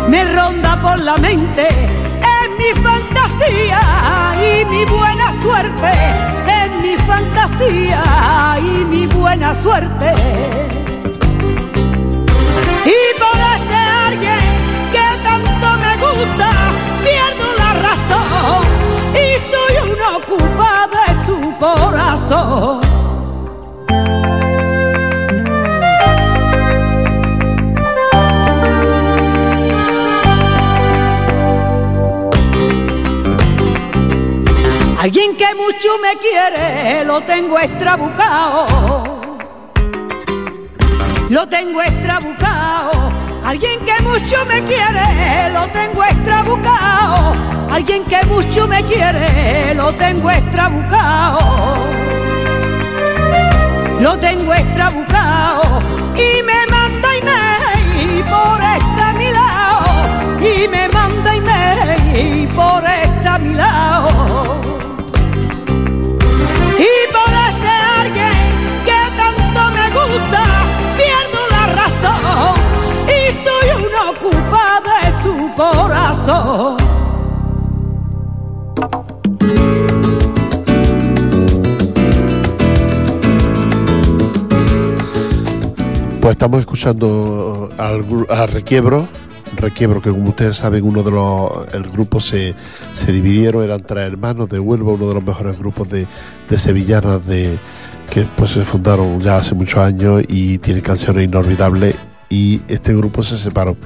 Me 0.07 0.23
ronda 0.23 0.81
por 0.81 0.99
la 1.01 1.17
mente. 1.17 1.67
Es 1.67 2.49
mi 2.57 2.81
fantasía 2.81 3.79
y 4.35 4.65
mi 4.65 4.85
buena 4.85 5.31
suerte. 5.41 5.91
Es 6.47 6.71
mi 6.81 6.95
fantasía 6.95 8.01
y 8.59 8.85
mi 8.85 9.05
buena 9.07 9.53
suerte. 9.61 10.13
Y 12.85 12.99
por 13.19 13.37
ese 13.55 13.79
alguien 14.07 14.45
que 14.93 15.07
tanto 15.23 15.67
me 15.83 15.93
gusta, 15.97 16.49
pierdo 17.03 17.47
la 17.57 17.73
razón 17.87 18.65
y 19.13 19.27
soy 19.51 19.91
una 19.91 20.17
ocupada 20.17 20.99
de 21.07 21.13
su 21.25 21.57
corazón. 21.59 22.96
Alguien 35.07 35.37
que 35.37 35.55
mucho 35.55 35.97
me 35.99 36.17
quiere, 36.17 37.05
lo 37.05 37.21
tengo 37.21 37.57
extrabucado. 37.57 38.65
Lo 41.29 41.47
tengo 41.47 41.81
extrabucado. 41.81 42.91
Alguien 43.45 43.79
que 43.85 44.03
mucho 44.03 44.45
me 44.45 44.61
quiere, 44.63 45.49
lo 45.53 45.65
tengo 45.67 46.03
extrabucado. 46.03 47.35
Alguien 47.71 48.03
que 48.03 48.21
mucho 48.25 48.67
me 48.67 48.83
quiere, 48.83 49.73
lo 49.75 49.93
tengo 49.93 50.29
extrabucado. 50.29 51.39
Lo 54.01 54.17
tengo 54.19 54.53
extrabucado 54.53 55.61
y 56.17 56.43
me 56.43 56.67
manda 56.69 57.15
email 57.15 58.25
por 58.25 58.61
esta 58.61 59.13
mi 59.13 59.31
lado. 59.31 59.85
Y 60.41 60.67
me 60.67 60.89
manda 60.89 61.33
email 61.33 62.49
por 62.49 62.83
esta 62.83 63.39
mi 63.39 63.53
lado. 63.53 64.66
Pues 86.27 86.35
estamos 86.35 86.59
escuchando 86.59 87.69
al, 87.77 88.03
al 88.27 88.47
Requiebro 88.49 89.07
Requiebro, 89.55 90.01
que 90.01 90.09
como 90.09 90.31
ustedes 90.31 90.57
saben, 90.57 90.83
uno 90.83 91.01
de 91.01 91.11
los 91.11 91.73
el 91.73 91.83
grupo 91.83 92.19
se, 92.19 92.53
se 92.91 93.13
dividieron, 93.13 93.63
eran 93.63 93.81
tres 93.83 94.11
hermanos 94.11 94.49
de 94.49 94.59
Huelva, 94.59 94.91
uno 94.91 95.07
de 95.07 95.13
los 95.13 95.23
mejores 95.23 95.57
grupos 95.57 95.87
de, 95.87 96.05
de 96.49 96.57
sevillanas 96.57 97.25
de 97.25 97.57
que 98.09 98.25
pues 98.35 98.51
se 98.51 98.65
fundaron 98.65 99.21
ya 99.21 99.37
hace 99.37 99.55
muchos 99.55 99.77
años 99.79 100.21
y 100.27 100.57
tienen 100.57 100.83
canciones 100.83 101.29
inolvidables 101.29 101.95
y 102.29 102.59
este 102.67 102.93
grupo 102.93 103.23
se 103.23 103.37
separó. 103.37 103.77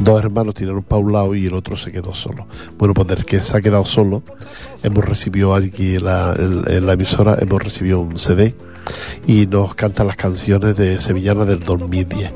Dos 0.00 0.20
hermanos 0.20 0.56
tiraron 0.56 0.82
para 0.82 1.00
un 1.00 1.12
lado 1.12 1.32
y 1.36 1.46
el 1.46 1.54
otro 1.54 1.76
se 1.76 1.92
quedó 1.92 2.12
solo. 2.12 2.48
Bueno, 2.76 2.92
pues 2.92 3.06
del 3.06 3.24
que 3.24 3.40
se 3.40 3.56
ha 3.56 3.60
quedado 3.60 3.84
solo, 3.84 4.24
hemos 4.82 5.04
recibido 5.04 5.54
aquí 5.54 5.94
en 5.94 6.06
la, 6.06 6.34
en 6.36 6.86
la 6.86 6.94
emisora, 6.94 7.36
hemos 7.40 7.62
recibido 7.62 8.00
un 8.00 8.18
CD 8.18 8.52
y 9.26 9.46
nos 9.46 9.74
canta 9.74 10.04
las 10.04 10.16
canciones 10.16 10.76
de 10.76 10.98
Sevillana 10.98 11.44
del 11.44 11.60
2010. 11.60 12.32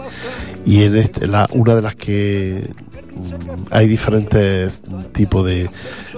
Y 0.66 0.84
en 0.84 0.96
este, 0.96 1.26
la, 1.26 1.48
una 1.52 1.74
de 1.74 1.82
las 1.82 1.94
que 1.94 2.70
mm, 3.14 3.66
hay 3.70 3.88
diferentes 3.88 4.82
tipos 5.12 5.46
de, 5.46 5.70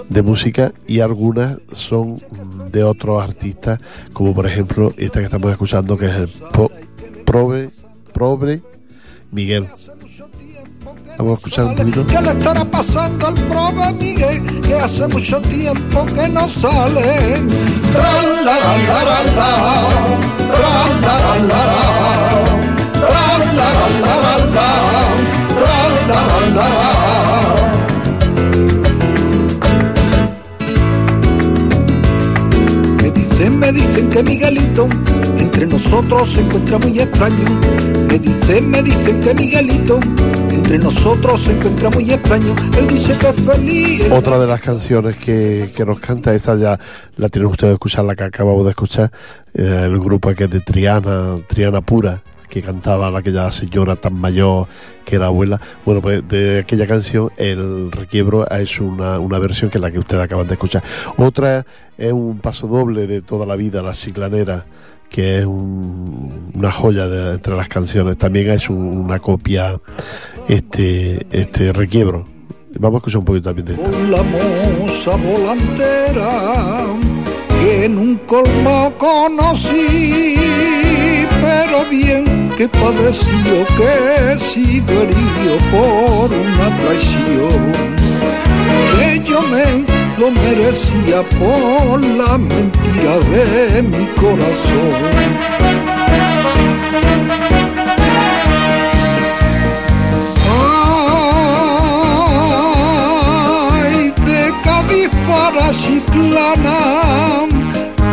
de 0.09 0.21
música 0.21 0.73
y 0.87 0.99
algunas 0.99 1.59
son 1.71 2.21
de 2.71 2.83
otros 2.83 3.21
artistas, 3.21 3.79
como 4.13 4.33
por 4.33 4.45
ejemplo 4.45 4.93
esta 4.97 5.19
que 5.19 5.25
estamos 5.25 5.51
escuchando, 5.51 5.97
que 5.97 6.05
es 6.05 6.11
el 6.11 6.27
po, 6.51 6.71
Probe, 7.25 8.61
Miguel. 9.31 9.69
¿Qué 12.07 12.21
le 12.21 12.31
estará 12.31 12.65
pasando 12.65 13.27
al 13.27 13.33
Probe 13.33 13.93
Miguel? 13.93 14.43
Que 14.61 14.75
hace 14.75 15.07
mucho 15.07 15.39
tiempo 15.41 16.05
que 16.05 16.27
no 16.29 16.47
sale. 16.49 17.41
Dicen, 33.41 33.57
me 33.57 33.71
dicen 33.71 34.07
que 34.07 34.21
Miguelito 34.21 34.87
entre 35.39 35.65
nosotros 35.65 36.29
se 36.29 36.41
encuentra 36.41 36.77
muy 36.77 36.99
extraño. 36.99 37.59
Me 38.07 38.19
dicen, 38.19 38.69
me 38.69 38.83
dicen 38.83 39.19
que 39.19 39.33
Miguelito 39.33 39.99
entre 40.51 40.77
nosotros 40.77 41.41
se 41.41 41.53
encuentra 41.53 41.89
muy 41.89 42.11
extraño. 42.11 42.55
Él 42.77 42.87
dice 42.87 43.17
que 43.17 43.29
es 43.29 43.35
feliz. 43.37 44.11
Otra 44.11 44.37
de 44.37 44.45
las 44.45 44.61
canciones 44.61 45.17
que, 45.17 45.71
que 45.75 45.83
nos 45.83 45.99
canta, 45.99 46.35
esa 46.35 46.55
ya 46.55 46.79
la 47.15 47.29
tienen 47.29 47.49
ustedes 47.49 47.73
escuchar, 47.73 48.05
la 48.05 48.15
que 48.15 48.25
acabamos 48.25 48.63
de 48.63 48.69
escuchar, 48.69 49.11
eh, 49.55 49.85
el 49.85 49.99
grupo 49.99 50.35
que 50.35 50.43
es 50.43 50.51
de 50.51 50.59
Triana, 50.59 51.39
Triana 51.47 51.81
Pura, 51.81 52.21
que 52.51 52.61
cantaba 52.61 53.17
aquella 53.17 53.49
señora 53.49 53.95
tan 53.95 54.13
mayor 54.13 54.67
que 55.05 55.15
era 55.15 55.27
abuela. 55.27 55.59
Bueno, 55.85 56.01
pues 56.01 56.27
de 56.27 56.59
aquella 56.59 56.85
canción, 56.85 57.29
el 57.37 57.91
requiebro 57.91 58.45
hecho 58.61 58.83
una, 58.83 59.17
una 59.19 59.39
versión 59.39 59.71
que 59.71 59.77
es 59.77 59.81
la 59.81 59.89
que 59.89 59.97
ustedes 59.99 60.21
acaban 60.23 60.45
de 60.47 60.53
escuchar. 60.53 60.83
Otra 61.17 61.65
es 61.97 62.11
un 62.11 62.37
paso 62.39 62.67
doble 62.67 63.07
de 63.07 63.21
toda 63.21 63.45
la 63.45 63.55
vida, 63.55 63.81
La 63.81 63.93
Chiclanera 63.93 64.65
que 65.09 65.39
es 65.39 65.45
un- 65.45 66.51
una 66.53 66.71
joya 66.71 67.05
entre 67.33 67.55
las 67.57 67.67
canciones. 67.67 68.17
También 68.17 68.49
un- 68.69 68.77
una 68.97 69.19
copia 69.19 69.77
este, 70.47 71.25
este 71.31 71.73
requiebro. 71.73 72.25
Vamos 72.79 72.95
a 72.95 72.99
escuchar 72.99 73.19
un 73.19 73.25
poquito 73.25 73.49
también 73.53 73.65
de 73.67 73.73
esta. 73.73 73.89
la 74.07 74.23
moza 74.23 75.11
volantera 75.17 76.31
que 77.59 77.85
en 77.85 77.97
un 77.97 78.15
colmo 78.25 78.93
conocí, 78.97 80.35
pero 81.41 81.85
bien 81.89 82.51
que 82.57 82.67
padeció 82.67 83.65
que 83.77 83.89
he 84.15 84.39
sido 84.39 84.91
herido 85.01 85.57
por 85.71 86.31
una 86.31 86.67
traición, 86.79 87.61
que 88.91 89.19
yo 89.23 89.41
me 89.41 89.65
lo 90.19 90.29
merecía 90.31 91.23
por 91.39 91.99
la 92.05 92.37
mentira 92.37 93.17
de 93.31 93.81
mi 93.81 94.05
corazón. 94.21 94.91
Ay, 102.83 104.13
de 104.25 104.53
Cádiz 104.63 105.09
para 105.27 105.65
Chiclana, 105.73 106.79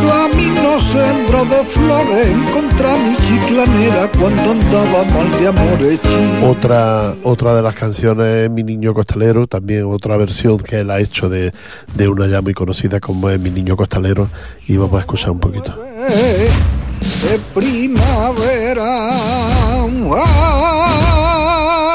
camino 0.08 0.80
sembra 0.80 1.44
de 1.44 1.64
flores, 1.64 2.36
contra 2.52 2.96
mi 2.96 3.16
chiclanera 3.16 4.10
cuando 4.18 4.50
andaba 4.52 5.04
mal 5.04 5.30
de 5.38 5.46
amores 5.48 6.00
chi. 6.02 6.44
Otra, 6.44 7.14
otra 7.22 7.54
de 7.54 7.62
las 7.62 7.74
canciones 7.74 8.26
es 8.44 8.50
Mi 8.50 8.62
Niño 8.62 8.94
Costalero, 8.94 9.46
también 9.46 9.84
otra 9.84 10.16
versión 10.16 10.58
que 10.58 10.80
él 10.80 10.90
ha 10.90 11.00
hecho 11.00 11.28
de, 11.28 11.52
de 11.94 12.08
una 12.08 12.26
ya 12.26 12.40
muy 12.40 12.54
conocida 12.54 13.00
como 13.00 13.28
es 13.30 13.38
Mi 13.38 13.50
Niño 13.50 13.76
Costalero 13.76 14.28
y 14.66 14.76
vamos 14.76 14.96
a 14.96 15.00
escuchar 15.00 15.30
un 15.30 15.40
poquito. 15.40 15.74
de 15.76 17.38
primavera. 17.54 19.10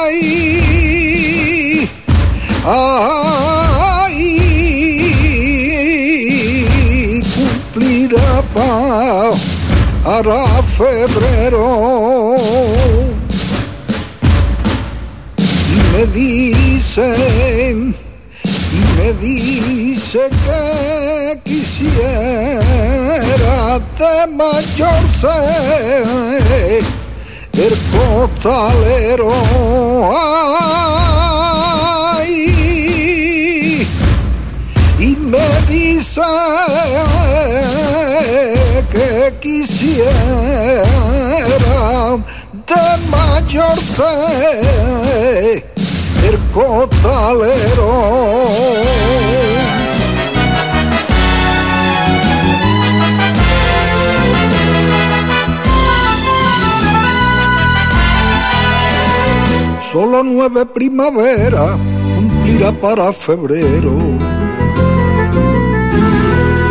Ay, 0.05 1.89
ay, 2.65 3.22
cumplirá 8.53 9.31
para 10.03 10.63
febrero. 10.77 12.35
Me 15.93 16.05
dicen 16.07 17.95
y 18.45 18.81
me 18.97 19.13
dice 19.13 20.21
que 20.45 21.39
quisiera 21.43 22.59
de 23.99 24.15
mayor 24.33 25.03
ser 25.19 26.83
el 27.53 27.73
costalero. 27.91 29.31
Ay, 30.11 30.92
el 46.23 46.39
costalero. 46.53 47.91
Solo 59.91 60.23
nueve 60.23 60.65
primavera 60.65 61.77
cumplirá 62.15 62.71
para 62.71 63.13
febrero. 63.13 63.91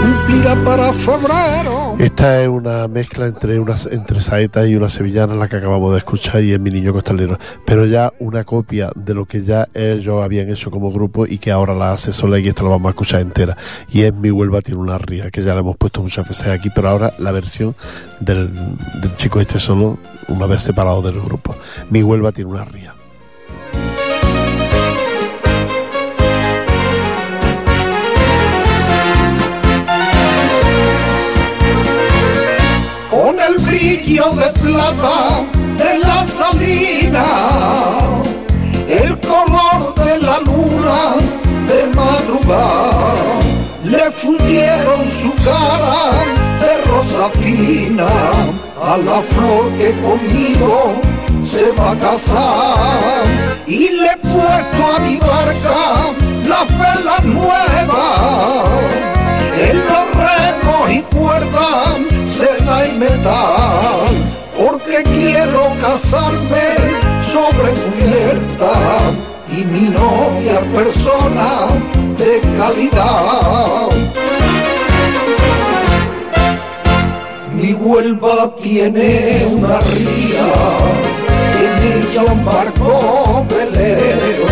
Cumplirá 0.01 0.57
para 0.65 0.93
febrero. 0.93 1.82
Esta 2.03 2.43
es 2.43 2.49
una 2.49 2.89
mezcla 2.89 3.27
entre 3.27 3.61
una, 3.61 3.77
entre 3.93 4.21
saeta 4.21 4.67
y 4.67 4.75
una 4.75 4.89
sevillana, 4.89 5.37
la 5.37 5.47
que 5.47 5.55
acabamos 5.55 5.93
de 5.93 5.99
escuchar, 5.99 6.43
y 6.43 6.53
es 6.53 6.59
Mi 6.59 6.73
Niño 6.73 6.93
Costalero. 6.93 7.39
Pero 7.65 7.87
ya 7.87 8.13
una 8.19 8.43
copia 8.43 8.91
de 8.97 9.15
lo 9.15 9.25
que 9.25 9.45
ya 9.45 9.69
ellos 9.73 10.21
habían 10.21 10.51
hecho 10.51 10.73
como 10.73 10.91
grupo 10.91 11.29
y 11.29 11.39
que 11.39 11.53
ahora 11.53 11.77
la 11.77 11.93
hace 11.93 12.13
sola 12.13 12.41
y 12.41 12.49
esta 12.49 12.65
la 12.65 12.71
vamos 12.71 12.89
a 12.89 12.91
escuchar 12.91 13.21
entera. 13.21 13.57
Y 13.89 14.03
es 14.03 14.13
Mi 14.13 14.33
Huelva 14.33 14.63
tiene 14.63 14.81
una 14.81 14.99
ría, 14.99 15.31
que 15.31 15.43
ya 15.43 15.55
la 15.55 15.61
hemos 15.61 15.77
puesto 15.77 16.03
muchas 16.03 16.27
veces 16.27 16.49
aquí, 16.49 16.71
pero 16.75 16.89
ahora 16.89 17.13
la 17.21 17.31
versión 17.31 17.77
del, 18.19 18.53
del 19.01 19.15
chico 19.15 19.41
este 19.41 19.61
solo, 19.61 19.97
una 20.27 20.47
vez 20.47 20.61
separado 20.61 21.03
del 21.03 21.21
grupo. 21.21 21.55
Mi 21.89 22.03
Huelva 22.03 22.33
tiene 22.33 22.51
una 22.51 22.65
ría. 22.65 22.97
El 33.53 33.63
brillo 33.65 34.25
de 34.33 34.49
plata 34.61 35.45
de 35.77 35.99
la 35.99 36.25
salina, 36.25 37.25
el 38.89 39.19
color 39.19 39.95
de 39.95 40.19
la 40.21 40.39
luna 40.41 41.17
de 41.69 41.87
madrugada, 41.95 43.15
le 43.85 44.11
fundieron 44.13 45.01
su 45.21 45.33
cara 45.45 46.25
de 46.61 46.91
rosa 46.91 47.29
fina. 47.41 48.09
A 48.85 48.97
la 48.97 49.23
flor 49.23 49.73
que 49.79 49.93
conmigo 50.01 51.01
se 51.45 51.71
va 51.73 51.93
a 51.93 51.99
casar. 51.99 53.25
Y 53.65 53.91
le 53.91 54.07
he 54.07 54.17
puesto 54.17 54.97
a 54.97 54.99
mi 54.99 55.19
barca 55.19 56.11
las 56.49 56.67
velas 56.69 57.25
nuevas 57.25 57.92
persona 71.23 71.69
de 72.19 72.41
calidad. 72.57 73.89
Mi 77.55 77.73
Huelva 77.75 78.55
tiene 78.63 79.47
una 79.53 79.79
ría, 79.81 80.49
en 81.63 81.73
ella 81.93 82.33
un 82.33 82.45
barco 82.45 83.47
velero, 83.49 84.49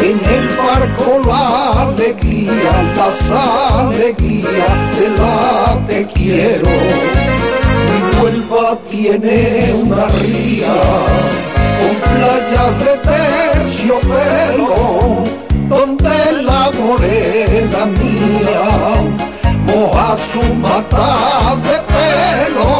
en 0.00 0.18
el 0.36 0.48
barco 0.56 1.20
la 1.26 1.82
alegría, 1.82 2.94
las 2.96 3.30
alegrías 3.30 4.98
de 4.98 5.08
la 5.18 5.78
te 5.86 6.06
quiero. 6.06 6.70
Mi 7.86 8.22
Huelva 8.22 8.78
tiene 8.90 9.74
una 9.74 10.06
ría, 10.06 10.74
con 11.80 11.96
playas 12.00 12.78
de 12.78 12.96
tercio 13.02 13.46
terciopelo, 13.76 15.24
donde 15.68 16.42
la 16.42 16.70
morena 16.78 17.86
mía 17.86 18.70
moja 19.66 20.16
su 20.32 20.42
mata 20.54 21.56
de 21.64 21.76
pelo. 21.92 22.70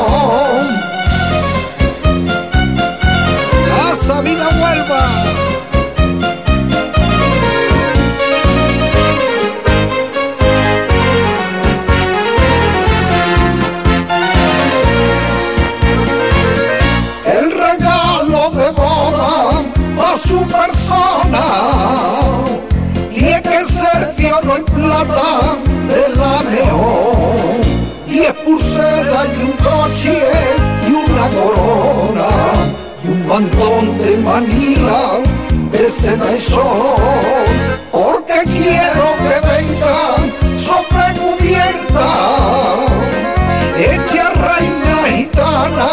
La 3.69 4.21
vida 4.21 4.49
vuelva. 4.59 5.27
su 20.17 20.47
persona 20.47 22.16
plata 24.65 25.59
de 25.89 26.09
la 26.17 26.43
mejor. 26.51 27.61
Diez 28.07 28.33
pulseras 28.45 29.29
y 29.39 29.43
un 29.43 29.53
coche 29.53 30.19
y 30.89 30.93
una 30.93 31.29
corona 31.31 32.29
y 33.05 33.09
un 33.09 33.27
mantón 33.27 33.99
de 33.99 34.17
Manila 34.19 35.23
de 35.73 35.91
seda 35.91 36.37
y 36.37 36.41
sol. 36.41 37.47
Porque 37.93 38.41
quiero 38.45 39.07
que 39.25 39.37
venga 39.53 39.99
sobre 40.69 41.07
cubierta, 41.21 42.11
hecha 43.79 44.31
reina 44.31 44.99
gitana 45.09 45.91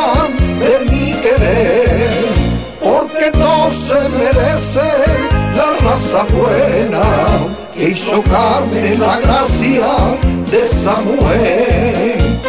de 0.59 0.91
mi 0.91 1.13
querer 1.21 2.03
no 3.37 3.71
se 3.71 4.09
merece 4.09 4.89
la 5.55 5.67
raza 5.81 6.23
buena 6.33 6.82
que 7.73 7.89
hizo 7.89 8.21
carne 8.23 8.95
la 8.95 9.19
gracia 9.19 9.87
de 10.51 10.65
esa 10.65 11.01
mujer. 11.01 12.41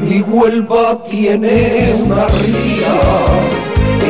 Mi 0.00 0.20
Huelva 0.20 0.98
tiene 1.08 1.94
una 2.04 2.26
ría, 2.26 2.98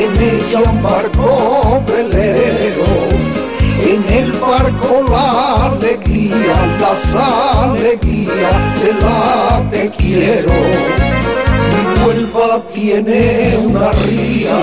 en 0.02 0.22
ella 0.22 0.70
un 0.70 0.82
barco 0.82 1.82
velero, 1.86 2.92
en 3.84 4.12
el 4.12 4.32
barco 4.32 5.04
la 5.10 5.66
alegría, 5.66 6.56
las 6.80 7.14
alegrías 7.14 8.82
de 8.82 8.94
la 9.00 9.62
te 9.70 9.90
quiero 9.90 10.52
Huelva 12.04 12.62
tiene 12.72 13.56
una 13.64 13.92
ría 13.92 14.56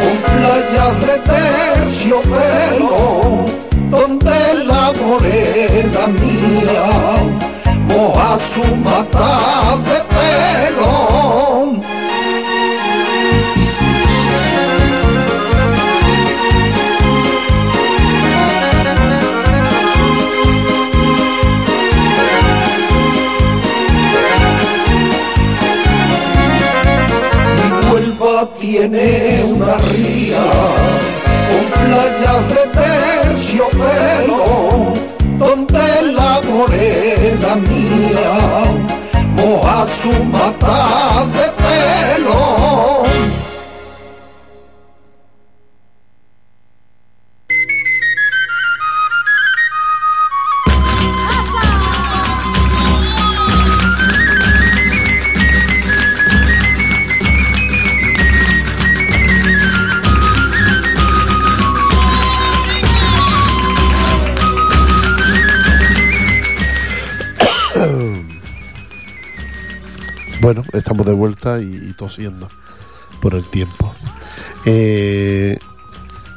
con 0.00 0.16
playas 0.32 0.94
de 1.06 1.16
terciopelo, 1.32 2.94
donde 3.90 4.38
la 4.64 4.84
morena 4.92 6.02
mía 6.20 6.88
moja 7.88 8.30
su 8.52 8.64
mata 8.76 9.76
de 9.86 9.98
pelo. 10.14 11.59
Tiene 28.80 29.44
una 29.44 29.76
ría 29.92 30.40
con 31.50 31.64
playas 31.84 32.42
de 32.48 32.62
terciopelo, 33.28 34.42
donde 35.38 35.86
la 36.14 36.32
morena 36.48 37.50
mía 37.56 38.32
moja 39.36 39.78
su 40.00 40.12
mata 40.24 40.78
de 41.34 41.46
pelo. 41.62 42.40
Bueno, 70.40 70.64
estamos 70.72 71.04
de 71.04 71.12
vuelta 71.12 71.60
y, 71.60 71.92
tosiendo 71.98 72.48
por 73.20 73.34
el 73.34 73.44
tiempo. 73.44 73.94
Eh, 74.64 75.58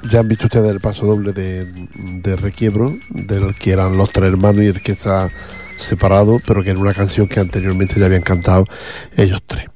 ya 0.09 0.19
han 0.19 0.27
visto 0.27 0.47
ustedes 0.47 0.69
el 0.71 0.81
paso 0.81 1.05
doble 1.05 1.31
de, 1.31 2.35
Requiebro, 2.35 2.91
del 3.09 3.55
que 3.55 3.71
eran 3.71 3.95
los 3.95 4.09
tres 4.09 4.31
hermanos 4.31 4.63
y 4.63 4.67
el 4.67 4.81
que 4.81 4.91
está 4.91 5.29
separado, 5.77 6.41
pero 6.45 6.63
que 6.63 6.71
era 6.71 6.79
una 6.79 6.93
canción 6.93 7.29
que 7.29 7.39
anteriormente 7.39 7.97
ya 7.97 8.07
habían 8.07 8.23
cantado 8.23 8.65
ellos 9.15 9.41
tres. 9.47 9.69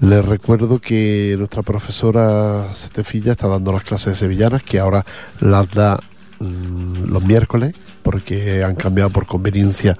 Les 0.00 0.24
recuerdo 0.24 0.78
que 0.78 1.34
nuestra 1.36 1.62
profesora 1.62 2.72
Setefilla 2.72 3.32
está 3.32 3.46
dando 3.46 3.72
las 3.72 3.82
clases 3.82 4.14
de 4.14 4.14
sevillanas, 4.14 4.62
que 4.62 4.78
ahora 4.78 5.04
las 5.40 5.70
da 5.70 6.00
los 6.40 7.22
miércoles 7.24 7.74
porque 8.02 8.64
han 8.64 8.74
cambiado 8.74 9.10
por 9.10 9.26
conveniencia 9.26 9.96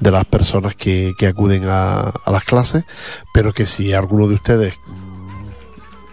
de 0.00 0.10
las 0.10 0.24
personas 0.26 0.76
que, 0.76 1.14
acuden 1.26 1.64
a, 1.66 2.00
a, 2.10 2.30
las 2.30 2.44
clases, 2.44 2.84
pero 3.32 3.52
que 3.52 3.66
si 3.66 3.92
alguno 3.92 4.28
de 4.28 4.34
ustedes 4.34 4.74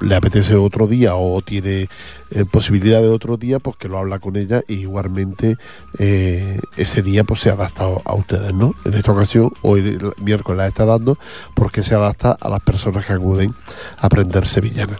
le 0.01 0.15
apetece 0.15 0.55
otro 0.55 0.88
día 0.88 1.15
o 1.15 1.41
tiene 1.41 1.89
eh, 2.35 2.43
posibilidad 2.43 3.01
de 3.01 3.07
otro 3.07 3.37
día, 3.37 3.59
pues 3.59 3.77
que 3.77 3.87
lo 3.87 3.97
habla 3.97 4.19
con 4.19 4.35
ella 4.35 4.61
y 4.67 4.73
igualmente 4.73 5.55
eh, 5.97 6.59
ese 6.75 7.01
día 7.01 7.23
pues 7.23 7.39
se 7.39 7.49
adapta 7.49 7.85
a 7.85 8.13
ustedes, 8.13 8.53
¿no? 8.53 8.75
En 8.83 8.93
esta 8.93 9.13
ocasión, 9.13 9.51
hoy 9.61 9.97
miércoles 10.17 10.57
la 10.57 10.67
está 10.67 10.83
dando 10.83 11.17
porque 11.53 11.81
se 11.81 11.95
adapta 11.95 12.33
a 12.33 12.49
las 12.49 12.61
personas 12.61 13.05
que 13.05 13.13
acuden 13.13 13.55
a 13.97 14.07
aprender 14.07 14.45
sevillana. 14.47 14.97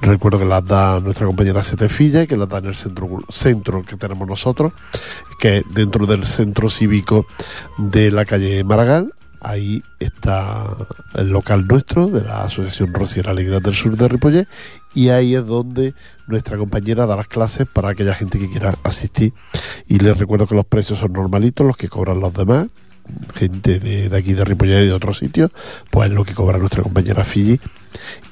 Recuerdo 0.00 0.40
que 0.40 0.44
las 0.44 0.66
da 0.66 0.98
nuestra 0.98 1.24
compañera 1.26 1.62
Setefilla 1.62 2.26
que 2.26 2.36
las 2.36 2.48
da 2.48 2.58
en 2.58 2.66
el 2.66 2.74
centro, 2.74 3.08
centro 3.28 3.84
que 3.84 3.96
tenemos 3.96 4.26
nosotros, 4.26 4.72
que 5.38 5.58
es 5.58 5.64
dentro 5.72 6.04
del 6.06 6.24
centro 6.24 6.68
cívico 6.68 7.26
de 7.78 8.10
la 8.10 8.24
calle 8.24 8.64
Maragall, 8.64 9.14
Ahí 9.44 9.82
está 9.98 10.66
el 11.14 11.30
local 11.30 11.66
nuestro 11.66 12.06
de 12.06 12.22
la 12.22 12.44
Asociación 12.44 12.94
Rociera 12.94 13.32
Alegría 13.32 13.58
del 13.58 13.74
Sur 13.74 13.96
de 13.96 14.06
Ripollet 14.06 14.46
y 14.94 15.08
ahí 15.08 15.34
es 15.34 15.46
donde 15.46 15.94
nuestra 16.28 16.56
compañera 16.56 17.06
da 17.06 17.16
las 17.16 17.26
clases 17.26 17.66
para 17.66 17.90
aquella 17.90 18.14
gente 18.14 18.38
que 18.38 18.48
quiera 18.48 18.74
asistir. 18.84 19.32
Y 19.88 19.98
les 19.98 20.16
recuerdo 20.16 20.46
que 20.46 20.54
los 20.54 20.64
precios 20.66 21.00
son 21.00 21.12
normalitos, 21.12 21.66
los 21.66 21.76
que 21.76 21.88
cobran 21.88 22.20
los 22.20 22.32
demás, 22.32 22.68
gente 23.34 23.80
de, 23.80 24.16
aquí 24.16 24.32
de 24.32 24.44
Ripollet 24.44 24.84
y 24.84 24.86
de 24.86 24.92
otros 24.92 25.18
sitios, 25.18 25.50
pues 25.90 26.08
es 26.08 26.14
lo 26.14 26.24
que 26.24 26.34
cobra 26.34 26.58
nuestra 26.58 26.84
compañera 26.84 27.24
Fiji 27.24 27.58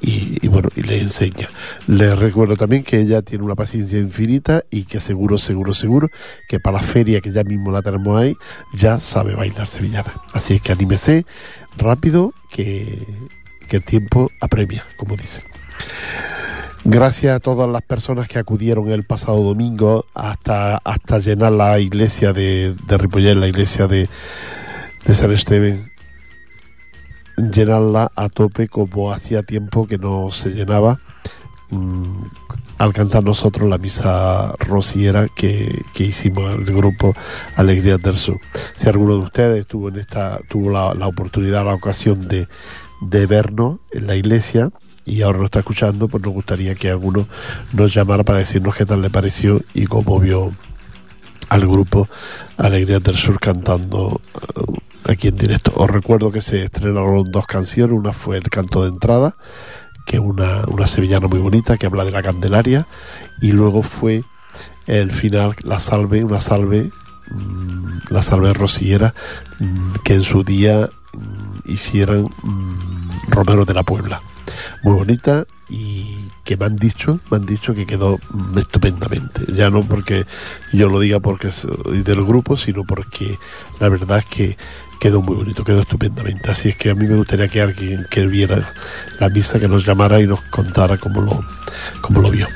y, 0.01 0.47
bueno, 0.49 0.69
y 0.77 0.83
le 0.83 1.01
enseña. 1.01 1.49
Les 1.87 2.19
recuerdo 2.19 2.57
también 2.57 2.83
que 2.83 3.01
ella 3.01 3.23
tiene 3.23 3.45
una 3.45 3.55
paciencia 3.55 3.99
infinita 3.99 4.63
y 4.71 4.85
que 4.85 5.01
seguro, 5.01 5.39
seguro, 5.39 5.75
seguro 5.75 6.09
que 6.49 6.61
para 6.61 6.79
la 6.79 6.83
feria 6.83 7.21
que 7.21 7.31
ya 7.31 7.45
mismo 7.45 7.71
la 7.71 7.83
tenemos 7.83 8.21
ahí, 8.21 8.35
ya 8.75 8.99
sabe 8.99 9.35
bailar 9.35 9.67
sevillana. 9.67 10.13
Así 10.33 10.55
es 10.55 10.63
que 10.63 10.73
anímese 10.73 11.25
rápido 11.77 12.33
que, 12.51 13.07
que 13.69 13.77
el 13.77 13.85
tiempo 13.85 14.31
apremia, 14.41 14.85
como 14.97 15.17
dicen. 15.17 15.45
Gracias 16.85 17.37
a 17.37 17.41
todas 17.41 17.69
las 17.69 17.83
personas 17.83 18.27
que 18.27 18.39
acudieron 18.39 18.91
el 18.91 19.05
pasado 19.05 19.43
domingo 19.43 20.07
hasta, 20.15 20.79
hasta 20.79 21.19
llenar 21.19 21.53
la 21.53 21.79
iglesia 21.79 22.33
de, 22.33 22.75
de 22.87 22.99
Ripollet, 22.99 23.35
la 23.35 23.49
iglesia 23.49 23.87
de, 23.87 24.09
de 25.05 25.15
San 25.15 25.31
Esteban 25.31 25.90
llenarla 27.41 28.11
a 28.15 28.29
tope 28.29 28.69
como 28.69 29.13
hacía 29.13 29.43
tiempo 29.43 29.87
que 29.87 29.99
no 29.99 30.31
se 30.31 30.51
llenaba 30.51 30.99
mm, 31.71 32.23
al 32.79 32.93
cantar 32.93 33.23
nosotros 33.23 33.69
la 33.69 33.79
misa 33.79 34.55
rociera 34.59 35.29
que, 35.29 35.83
que, 35.93 36.05
hicimos 36.05 36.55
el 36.55 36.65
grupo 36.65 37.15
Alegrías 37.57 38.01
del 38.01 38.17
Sur. 38.17 38.39
Si 38.75 38.89
alguno 38.89 39.15
de 39.15 39.21
ustedes 39.21 39.67
tuvo 39.67 39.91
en 39.91 39.99
esta 39.99 40.41
tuvo 40.49 40.71
la, 40.71 41.07
oportunidad, 41.07 41.65
la 41.65 41.75
ocasión 41.75 42.27
de, 42.27 42.49
de 43.03 43.27
vernos 43.27 43.81
en 43.93 44.07
la 44.07 44.17
iglesia 44.17 44.71
y 45.05 45.23
ahora 45.23 45.41
lo 45.41 45.45
está 45.47 45.59
escuchando, 45.59 46.09
pues 46.09 46.23
nos 46.23 46.33
gustaría 46.33 46.75
que 46.75 46.89
alguno 46.89 47.27
nos 47.73 47.93
llamara 47.93 48.25
para 48.25 48.39
decirnos 48.39 48.75
qué 48.75 48.87
tal 48.87 49.03
le 49.03 49.11
pareció 49.11 49.61
y 49.75 49.85
cómo 49.85 50.19
vio 50.19 50.51
al 51.51 51.67
grupo 51.67 52.09
Alegría 52.57 53.01
del 53.01 53.17
Sur 53.17 53.39
cantando 53.39 54.21
eh, 54.57 54.81
aquí 55.09 55.29
en 55.29 55.37
directo. 55.37 55.73
Os 55.77 55.91
recuerdo 55.91 56.31
que 56.33 56.41
se 56.41 56.65
estrenaron 56.65 57.31
dos 57.31 57.47
canciones, 57.47 57.97
una 57.97 58.13
fue 58.13 58.37
el 58.39 58.49
canto 58.51 58.83
de 58.83 58.89
entrada, 58.89 59.37
que 60.07 60.17
es 60.17 60.23
una, 60.23 60.65
una 60.67 60.87
sevillana 60.87 61.29
muy 61.29 61.39
bonita 61.39 61.77
que 61.77 61.87
habla 61.87 62.05
de 62.05 62.11
la 62.11 62.23
Candelaria, 62.23 62.87
y 63.41 63.53
luego 63.53 63.83
fue 63.83 64.25
el 64.87 65.11
final, 65.11 65.55
la 65.63 65.79
salve, 65.79 66.25
una 66.25 66.41
salve, 66.41 66.91
mm, 67.31 67.99
la 68.11 68.23
salve 68.23 68.53
rociera, 68.53 69.15
mm, 69.59 69.93
que 70.05 70.15
en 70.15 70.23
su 70.23 70.43
día 70.43 70.89
mm, 71.13 71.71
hicieran 71.71 72.25
mm, 72.43 73.31
Romero 73.31 73.65
de 73.65 73.75
la 73.75 73.83
Puebla. 73.83 74.21
Muy 74.83 74.95
bonita 74.95 75.45
y 75.69 76.31
que 76.45 76.57
me 76.57 76.67
han 76.67 76.77
dicho, 76.77 77.21
me 77.31 77.37
han 77.37 77.47
dicho 77.47 77.75
que 77.75 77.87
quedó 77.87 78.19
estupendamente. 78.57 79.43
Ya 79.53 79.71
no 79.71 79.83
porque 79.83 80.27
yo 80.73 80.89
lo 80.89 80.99
diga 80.99 81.21
porque 81.21 81.53
soy 81.53 82.03
del 82.03 82.25
grupo, 82.25 82.57
sino 82.57 82.85
porque 82.85 83.39
la 83.79 83.89
verdad 83.89 84.19
es 84.19 84.25
que 84.25 84.57
quedó 85.01 85.23
muy 85.23 85.35
bonito, 85.37 85.65
quedó 85.65 85.81
estupendamente. 85.81 86.51
Así 86.51 86.69
es 86.69 86.77
que 86.77 86.91
a 86.91 86.95
mí 86.95 87.07
me 87.07 87.17
gustaría 87.17 87.49
que 87.49 87.61
alguien 87.63 88.07
que 88.11 88.27
viera 88.27 88.63
la 89.19 89.29
misa, 89.31 89.59
que 89.59 89.67
nos 89.69 89.85
llamara 89.87 90.21
y 90.21 90.27
nos 90.27 90.43
contara 90.43 90.99
cómo 90.99 91.21
lo, 91.23 91.43
cómo 92.03 92.21
lo 92.21 92.31
vio. 92.31 92.47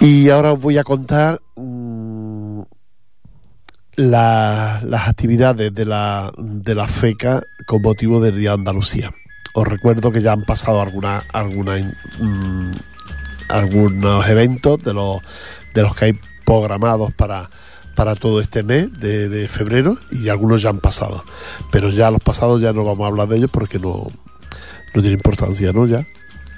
Y 0.00 0.30
ahora 0.30 0.52
os 0.54 0.60
voy 0.60 0.78
a 0.78 0.84
contar 0.84 1.40
mm, 1.56 2.62
la- 3.96 4.80
las 4.84 5.08
actividades 5.08 5.74
de 5.74 5.84
la, 5.84 6.32
de 6.38 6.74
la 6.74 6.88
FECA 6.88 7.42
con 7.66 7.82
motivo 7.82 8.20
del 8.20 8.36
Día 8.38 8.50
de 8.50 8.54
Andalucía. 8.56 9.12
Os 9.54 9.66
recuerdo 9.66 10.10
que 10.12 10.22
ya 10.22 10.32
han 10.32 10.44
pasado 10.44 10.80
algunas 10.80 11.24
algunas 11.32 11.82
mm, 12.20 12.72
algunos 13.48 14.28
eventos 14.28 14.78
de 14.82 14.94
los 14.94 15.20
de 15.74 15.82
los 15.82 15.94
que 15.96 16.04
hay 16.06 16.12
programados 16.44 17.12
para 17.14 17.50
para 17.94 18.14
todo 18.14 18.40
este 18.40 18.62
mes 18.62 18.98
de, 18.98 19.48
febrero 19.48 19.98
y 20.10 20.28
algunos 20.28 20.62
ya 20.62 20.70
han 20.70 20.78
pasado. 20.78 21.24
Pero 21.70 21.90
ya 21.90 22.10
los 22.10 22.20
pasados 22.20 22.60
ya 22.60 22.72
no 22.72 22.84
vamos 22.84 23.04
a 23.04 23.08
hablar 23.08 23.28
de 23.28 23.38
ellos 23.38 23.50
porque 23.52 23.78
no 23.78 24.10
no 24.94 25.02
tiene 25.02 25.16
importancia 25.16 25.72
no 25.72 25.86
ya. 25.86 26.06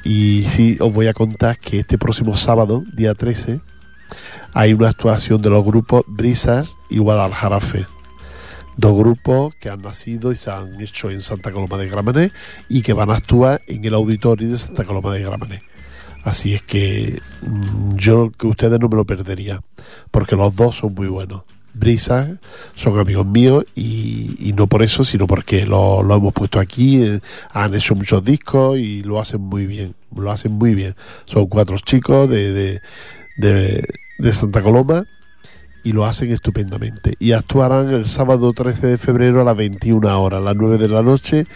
Y 0.04 0.42
sí 0.42 0.76
os 0.80 0.92
voy 0.92 1.06
a 1.06 1.14
contar 1.14 1.58
que 1.58 1.78
este 1.78 1.98
próximo 1.98 2.36
sábado 2.36 2.82
día 2.92 3.14
13 3.14 3.60
hay 4.52 4.74
una 4.74 4.88
actuación 4.88 5.40
de 5.40 5.50
los 5.50 5.64
grupos 5.64 6.04
Brisas 6.06 6.68
y 6.90 6.98
Guadalajarafe 6.98 7.86
dos 8.76 8.96
grupos 8.96 9.54
que 9.56 9.68
han 9.68 9.82
nacido 9.82 10.32
y 10.32 10.36
se 10.36 10.50
han 10.50 10.80
hecho 10.80 11.10
en 11.10 11.20
Santa 11.20 11.52
Coloma 11.52 11.76
de 11.76 11.88
Gramenet 11.88 12.32
y 12.68 12.82
que 12.82 12.92
van 12.92 13.10
a 13.10 13.16
actuar 13.16 13.60
en 13.66 13.84
el 13.84 13.94
auditorio 13.94 14.48
de 14.50 14.58
Santa 14.58 14.84
Coloma 14.84 15.12
de 15.12 15.22
Gramenet. 15.22 15.71
Así 16.24 16.54
es 16.54 16.62
que 16.62 17.20
mm, 17.42 17.96
yo 17.96 18.30
que 18.30 18.46
ustedes 18.46 18.78
no 18.78 18.88
me 18.88 18.96
lo 18.96 19.04
perdería, 19.04 19.60
porque 20.10 20.36
los 20.36 20.54
dos 20.54 20.76
son 20.76 20.94
muy 20.94 21.08
buenos. 21.08 21.42
Brisa 21.74 22.38
son 22.74 22.98
amigos 22.98 23.26
míos 23.26 23.64
y, 23.74 24.52
no 24.56 24.66
por 24.66 24.82
eso, 24.82 25.04
sino 25.04 25.26
porque 25.26 25.64
lo, 25.64 26.02
lo 26.02 26.16
hemos 26.16 26.34
puesto 26.34 26.60
aquí, 26.60 27.02
eh, 27.02 27.20
han 27.50 27.74
hecho 27.74 27.94
muchos 27.94 28.22
discos 28.22 28.78
y 28.78 29.02
lo 29.02 29.18
hacen 29.18 29.40
muy 29.40 29.66
bien, 29.66 29.94
lo 30.14 30.30
hacen 30.30 30.52
muy 30.52 30.74
bien. 30.74 30.94
Son 31.24 31.46
cuatro 31.46 31.78
chicos 31.78 32.28
de, 32.28 32.52
de, 32.52 32.80
de, 33.38 33.84
de 34.18 34.32
Santa 34.32 34.60
Coloma 34.60 35.04
y 35.82 35.92
lo 35.92 36.04
hacen 36.04 36.30
estupendamente. 36.32 37.14
Y 37.18 37.32
actuarán 37.32 37.90
el 37.90 38.06
sábado 38.06 38.52
13 38.52 38.86
de 38.88 38.98
febrero 38.98 39.40
a 39.40 39.44
las 39.44 39.56
21 39.56 40.22
horas, 40.22 40.38
a 40.40 40.44
las 40.44 40.56
9 40.56 40.78
de 40.78 40.88
la 40.88 41.02
noche, 41.02 41.46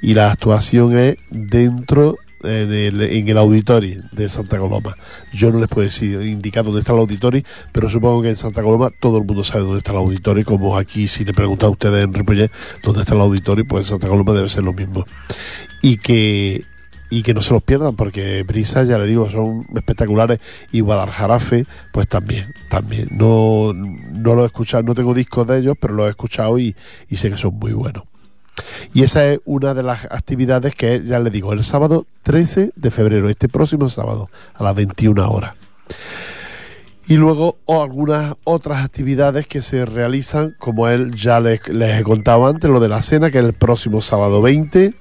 y 0.00 0.14
la 0.14 0.30
actuación 0.30 0.96
es 0.96 1.16
dentro 1.30 2.16
en 2.44 2.72
el, 2.72 3.02
en 3.02 3.28
el 3.28 3.38
auditorio 3.38 4.02
de 4.12 4.28
Santa 4.28 4.58
Coloma. 4.58 4.94
Yo 5.32 5.50
no 5.50 5.58
les 5.58 5.68
puedo 5.68 5.84
decir, 5.84 6.20
indicar 6.22 6.64
dónde 6.64 6.80
está 6.80 6.92
el 6.92 7.00
auditorio, 7.00 7.42
pero 7.72 7.90
supongo 7.90 8.22
que 8.22 8.30
en 8.30 8.36
Santa 8.36 8.62
Coloma 8.62 8.90
todo 9.00 9.18
el 9.18 9.24
mundo 9.24 9.44
sabe 9.44 9.64
dónde 9.64 9.78
está 9.78 9.92
el 9.92 9.98
auditorio, 9.98 10.44
como 10.44 10.76
aquí 10.76 11.08
si 11.08 11.24
le 11.24 11.32
preguntan 11.32 11.68
a 11.68 11.70
ustedes 11.70 12.04
en 12.04 12.14
Ripollet 12.14 12.50
dónde 12.82 13.00
está 13.00 13.14
el 13.14 13.20
auditorio, 13.20 13.64
pues 13.66 13.86
en 13.86 13.90
Santa 13.90 14.08
Coloma 14.08 14.32
debe 14.32 14.48
ser 14.48 14.64
lo 14.64 14.72
mismo. 14.72 15.04
Y 15.82 15.98
que 15.98 16.64
y 17.10 17.22
que 17.22 17.34
no 17.34 17.42
se 17.42 17.52
los 17.54 17.62
pierdan 17.62 17.94
porque 17.94 18.42
Brisa, 18.42 18.82
ya 18.82 18.98
le 18.98 19.06
digo, 19.06 19.30
son 19.30 19.66
espectaculares 19.76 20.40
y 20.72 20.80
Guadalajarafe, 20.80 21.64
pues 21.92 22.08
también, 22.08 22.52
también. 22.68 23.08
No, 23.12 23.72
no 23.72 24.34
lo 24.34 24.42
he 24.42 24.46
escuchado, 24.46 24.82
no 24.82 24.94
tengo 24.94 25.14
discos 25.14 25.46
de 25.46 25.58
ellos, 25.58 25.76
pero 25.80 25.94
los 25.94 26.06
he 26.06 26.10
escuchado 26.10 26.58
y 26.58 26.74
sé 27.12 27.30
que 27.30 27.36
son 27.36 27.58
muy 27.58 27.72
buenos. 27.72 28.04
Y 28.92 29.02
esa 29.02 29.26
es 29.26 29.40
una 29.44 29.74
de 29.74 29.82
las 29.82 30.04
actividades 30.06 30.74
que, 30.74 31.02
ya 31.04 31.18
le 31.18 31.30
digo, 31.30 31.52
el 31.52 31.64
sábado 31.64 32.06
13 32.22 32.72
de 32.76 32.90
febrero, 32.90 33.28
este 33.28 33.48
próximo 33.48 33.88
sábado, 33.88 34.30
a 34.54 34.62
las 34.62 34.74
21 34.74 35.30
horas. 35.30 35.54
Y 37.06 37.16
luego 37.16 37.58
o 37.66 37.82
algunas 37.82 38.34
otras 38.44 38.82
actividades 38.82 39.46
que 39.46 39.60
se 39.60 39.84
realizan, 39.84 40.54
como 40.58 40.88
él 40.88 41.14
ya 41.14 41.38
les, 41.40 41.68
les 41.68 42.00
he 42.00 42.02
contado 42.02 42.46
antes, 42.46 42.70
lo 42.70 42.80
de 42.80 42.88
la 42.88 43.02
cena, 43.02 43.30
que 43.30 43.40
es 43.40 43.44
el 43.44 43.52
próximo 43.52 44.00
sábado 44.00 44.40
20, 44.40 44.94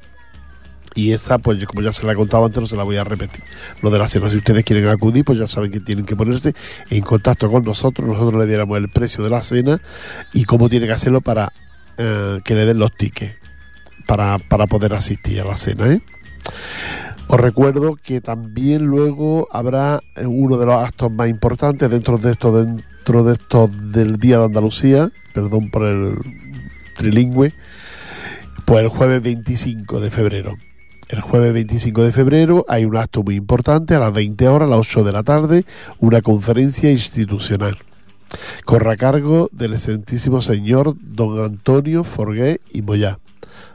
y 0.95 1.11
esa, 1.11 1.37
pues 1.37 1.63
como 1.65 1.81
ya 1.81 1.93
se 1.93 2.05
la 2.05 2.13
he 2.13 2.15
contado 2.15 2.45
antes, 2.45 2.59
no 2.59 2.67
se 2.67 2.75
la 2.75 2.83
voy 2.83 2.97
a 2.97 3.03
repetir. 3.03 3.43
Lo 3.81 3.89
de 3.89 3.99
la 3.99 4.07
cena, 4.07 4.29
si 4.29 4.37
ustedes 4.37 4.63
quieren 4.63 4.87
acudir, 4.87 5.23
pues 5.23 5.39
ya 5.39 5.47
saben 5.47 5.71
que 5.71 5.79
tienen 5.79 6.05
que 6.05 6.15
ponerse 6.15 6.53
en 6.89 7.01
contacto 7.01 7.49
con 7.49 7.63
nosotros. 7.63 8.07
Nosotros 8.07 8.39
le 8.41 8.47
diéramos 8.47 8.77
el 8.77 8.89
precio 8.89 9.23
de 9.23 9.29
la 9.29 9.41
cena 9.41 9.79
y 10.33 10.45
cómo 10.45 10.69
tienen 10.69 10.89
que 10.89 10.93
hacerlo 10.93 11.21
para 11.21 11.51
eh, 11.97 12.39
que 12.43 12.55
le 12.55 12.65
den 12.65 12.79
los 12.79 12.91
tickets 12.95 13.42
para, 14.05 14.37
para 14.37 14.67
poder 14.67 14.93
asistir 14.93 15.41
a 15.41 15.45
la 15.45 15.55
cena. 15.55 15.91
¿eh? 15.91 16.01
Os 17.27 17.39
recuerdo 17.39 17.95
que 17.95 18.21
también 18.21 18.83
luego 18.83 19.47
habrá 19.51 20.01
eh, 20.15 20.25
uno 20.25 20.57
de 20.57 20.65
los 20.65 20.83
actos 20.83 21.11
más 21.11 21.29
importantes 21.29 21.89
dentro 21.89 22.17
de 22.17 22.31
esto, 22.31 22.51
dentro 22.51 23.23
de 23.23 23.33
esto 23.33 23.67
del 23.67 24.17
Día 24.17 24.39
de 24.39 24.45
Andalucía, 24.45 25.09
perdón 25.33 25.71
por 25.71 25.83
el 25.83 26.15
trilingüe, 26.95 27.53
pues 28.65 28.83
el 28.83 28.89
jueves 28.89 29.21
25 29.23 29.99
de 29.99 30.11
febrero. 30.11 30.55
El 31.09 31.21
jueves 31.21 31.53
25 31.53 32.03
de 32.03 32.11
febrero 32.11 32.65
hay 32.67 32.85
un 32.85 32.97
acto 32.97 33.23
muy 33.23 33.35
importante 33.35 33.93
a 33.93 33.99
las 33.99 34.13
20 34.13 34.47
horas, 34.47 34.67
a 34.67 34.71
las 34.71 34.79
8 34.79 35.03
de 35.03 35.11
la 35.11 35.23
tarde, 35.23 35.65
una 35.99 36.21
conferencia 36.21 36.91
institucional. 36.91 37.77
Corre 38.65 38.93
a 38.93 38.97
cargo 38.97 39.49
del 39.51 39.73
excelentísimo 39.73 40.41
señor 40.41 40.95
don 40.99 41.43
Antonio 41.43 42.03
Forgué 42.03 42.61
y 42.71 42.81
Moyá. 42.81 43.19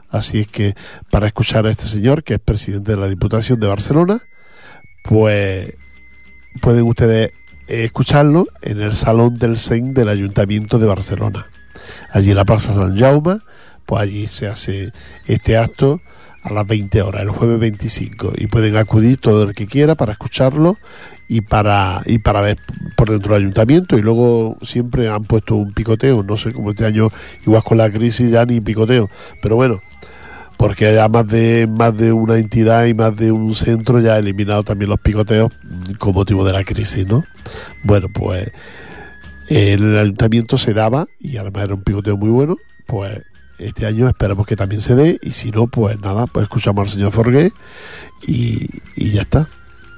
Así 0.09 0.39
es 0.39 0.47
que 0.47 0.75
para 1.11 1.27
escuchar 1.27 1.65
a 1.65 1.71
este 1.71 1.85
señor, 1.85 2.23
que 2.23 2.35
es 2.35 2.39
presidente 2.39 2.91
de 2.91 2.97
la 2.97 3.07
Diputación 3.07 3.59
de 3.59 3.67
Barcelona, 3.67 4.19
pues 5.03 5.73
pueden 6.61 6.83
ustedes 6.83 7.31
eh, 7.67 7.85
escucharlo 7.85 8.47
en 8.61 8.81
el 8.81 8.95
Salón 8.95 9.37
del 9.37 9.57
SEN 9.57 9.93
del 9.93 10.09
Ayuntamiento 10.09 10.79
de 10.79 10.87
Barcelona. 10.87 11.45
Allí 12.11 12.31
en 12.31 12.37
la 12.37 12.45
Plaza 12.45 12.73
San 12.73 12.97
Jaume, 12.97 13.39
pues 13.85 14.01
allí 14.01 14.27
se 14.27 14.47
hace 14.47 14.91
este 15.27 15.57
acto 15.57 16.01
a 16.43 16.53
las 16.53 16.65
20 16.65 17.01
horas, 17.01 17.21
el 17.21 17.29
jueves 17.29 17.59
25, 17.59 18.33
y 18.37 18.47
pueden 18.47 18.77
acudir 18.77 19.17
todo 19.17 19.43
el 19.43 19.53
que 19.53 19.67
quiera 19.67 19.95
para 19.95 20.13
escucharlo 20.13 20.77
y 21.27 21.41
para 21.41 22.01
y 22.05 22.19
para 22.19 22.41
ver 22.41 22.57
por 22.95 23.09
dentro 23.09 23.33
del 23.33 23.43
ayuntamiento. 23.43 23.97
Y 23.97 24.01
luego 24.01 24.57
siempre 24.61 25.09
han 25.09 25.23
puesto 25.23 25.55
un 25.55 25.73
picoteo, 25.73 26.23
no 26.23 26.37
sé 26.37 26.53
cómo 26.53 26.71
este 26.71 26.85
año 26.85 27.09
igual 27.45 27.63
con 27.63 27.77
la 27.77 27.91
crisis 27.91 28.31
ya 28.31 28.45
ni 28.45 28.61
picoteo, 28.61 29.09
pero 29.41 29.55
bueno, 29.55 29.81
porque 30.59 30.87
haya 30.87 31.07
más 31.07 31.25
de 31.25 31.67
más 31.71 31.95
de 31.97 32.11
una 32.11 32.37
entidad 32.37 32.85
y 32.85 32.93
más 32.93 33.15
de 33.15 33.31
un 33.31 33.55
centro 33.55 34.01
ya 34.01 34.15
ha 34.15 34.19
eliminado 34.19 34.61
también 34.63 34.89
los 34.89 34.99
picoteos 34.99 35.53
mm, 35.63 35.93
con 35.93 36.13
motivo 36.13 36.43
de 36.43 36.51
la 36.51 36.65
crisis, 36.65 37.07
¿no? 37.07 37.23
Bueno, 37.83 38.07
pues 38.13 38.51
el 39.47 39.97
ayuntamiento 39.97 40.57
se 40.57 40.73
daba 40.73 41.07
y 41.17 41.37
además 41.37 41.63
era 41.63 41.75
un 41.75 41.81
picoteo 41.83 42.17
muy 42.17 42.29
bueno, 42.29 42.57
pues 42.87 43.23
este 43.57 43.85
año 43.85 44.09
esperamos 44.09 44.45
que 44.45 44.57
también 44.57 44.81
se 44.81 44.95
dé 44.95 45.17
y 45.21 45.31
si 45.31 45.49
no, 45.49 45.67
pues 45.67 45.99
nada, 46.01 46.27
pues 46.27 46.43
escuchamos 46.43 46.83
al 46.83 46.89
señor 46.89 47.11
Forgué 47.13 47.51
y, 48.27 48.67
y 48.97 49.11
ya 49.11 49.21
está. 49.21 49.47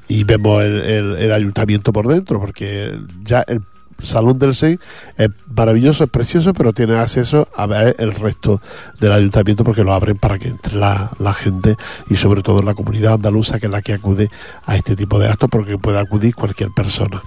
Y 0.07 0.25
vemos 0.25 0.61
el, 0.63 0.81
el- 0.81 1.15
el 1.17 1.31
ayuntamiento 1.31 1.91
por 1.91 2.07
dentro, 2.07 2.39
porque 2.39 2.93
ya 3.23 3.41
el 3.47 3.61
salón 4.03 4.39
del 4.39 4.55
SEI 4.55 4.79
es 5.17 5.29
maravilloso, 5.55 6.03
es 6.03 6.09
precioso, 6.09 6.53
pero 6.53 6.73
tiene 6.73 6.97
acceso 6.97 7.47
a 7.55 7.67
ver 7.67 7.95
el 7.99 8.13
resto 8.13 8.61
del 8.99 9.11
ayuntamiento 9.11 9.63
porque 9.63 9.83
lo 9.83 9.93
abren 9.93 10.17
para 10.17 10.39
que 10.39 10.49
entre 10.49 10.75
la, 10.75 11.11
la 11.19 11.33
gente 11.33 11.75
y 12.09 12.15
sobre 12.15 12.41
todo 12.41 12.61
la 12.61 12.73
comunidad 12.73 13.13
andaluza 13.13 13.59
que 13.59 13.67
es 13.67 13.71
la 13.71 13.81
que 13.81 13.93
acude 13.93 14.29
a 14.65 14.75
este 14.75 14.95
tipo 14.95 15.19
de 15.19 15.27
actos 15.27 15.49
porque 15.49 15.77
puede 15.77 15.99
acudir 15.99 16.35
cualquier 16.35 16.69
persona. 16.71 17.21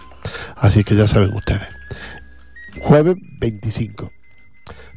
Así 0.56 0.84
que 0.84 0.96
ya 0.96 1.06
saben 1.06 1.34
ustedes. 1.34 1.68
Jueves 2.80 3.16
25. 3.40 4.10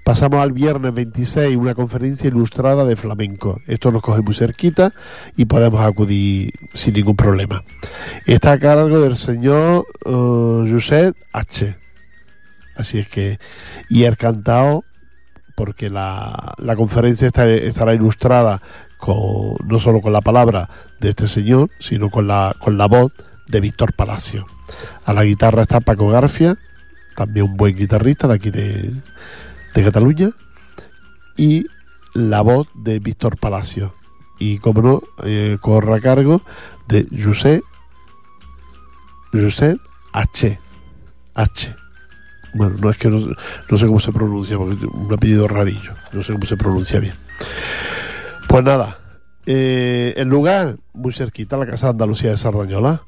Pasamos 0.08 0.40
al 0.40 0.54
viernes 0.54 0.94
26, 0.94 1.58
una 1.58 1.76
conferencia 1.76 2.30
ilustrada 2.30 2.86
de 2.86 2.96
flamenco. 2.96 3.60
Esto 3.68 3.92
nos 3.92 4.02
coge 4.02 4.22
muy 4.22 4.34
cerquita 4.34 4.94
y 5.36 5.44
podemos 5.44 5.82
acudir 5.82 6.54
sin 6.74 6.94
ningún 6.94 7.18
problema. 7.18 7.62
Está 8.26 8.54
a 8.54 8.58
cargo 8.58 9.02
del 9.02 9.18
señor 9.18 9.86
eh, 10.06 10.70
Josep 10.72 11.14
H. 11.34 11.76
Así 12.78 13.00
es 13.00 13.10
que, 13.10 13.38
y 13.90 14.06
el 14.06 14.16
cantado, 14.16 14.86
porque 15.56 15.90
la, 15.90 16.54
la 16.58 16.78
conferencia 16.78 17.28
estará 17.28 17.94
ilustrada 17.94 18.62
con, 18.98 19.58
no 19.66 19.78
solo 19.78 20.00
con 20.00 20.14
la 20.14 20.22
palabra 20.22 20.70
de 21.02 21.10
este 21.10 21.28
señor, 21.28 21.70
sino 21.80 22.10
con 22.10 22.28
la, 22.28 22.56
con 22.60 22.78
la 22.78 22.86
voz 22.86 23.12
de 23.50 23.60
Víctor 23.60 23.92
Palacio. 23.92 24.46
A 25.04 25.12
la 25.12 25.26
guitarra 25.26 25.64
está 25.64 25.82
Paco 25.82 26.08
Garfia, 26.08 26.58
también 27.14 27.46
un 27.46 27.58
buen 27.58 27.76
guitarrista 27.76 28.30
de 28.30 28.34
aquí 28.36 28.52
de, 28.52 28.94
de 29.78 29.84
Cataluña, 29.84 30.30
y 31.36 31.68
la 32.14 32.42
voz 32.42 32.68
de 32.74 33.00
Víctor 33.00 33.38
Palacio. 33.38 33.94
Y 34.40 34.58
como 34.58 34.82
no, 34.82 35.04
eh, 35.24 35.58
corre 35.62 35.96
a 35.96 36.00
cargo 36.00 36.42
de 36.88 37.08
José, 37.24 37.64
José 39.32 39.78
H. 40.14 40.60
H. 41.36 41.76
Bueno, 42.54 42.76
no 42.80 42.90
es 42.90 42.98
que 42.98 43.10
no, 43.10 43.20
no 43.70 43.78
sé 43.78 43.86
cómo 43.86 44.00
se 44.00 44.12
pronuncia, 44.12 44.58
porque 44.58 44.86
un 44.86 45.14
apellido 45.14 45.48
rarillo, 45.48 45.92
no 46.12 46.24
sé 46.24 46.34
cómo 46.34 46.46
se 46.46 46.58
pronuncia 46.58 47.00
bien. 47.00 47.14
Pues 48.48 48.64
nada, 48.64 48.98
eh, 49.46 50.14
el 50.18 50.28
lugar, 50.28 50.78
muy 50.94 51.14
cerquita, 51.14 51.58
la 51.58 51.68
Casa 51.68 51.88
de 51.88 51.92
Andalucía 51.92 52.32
de 52.32 52.38
Sardañola. 52.38 53.04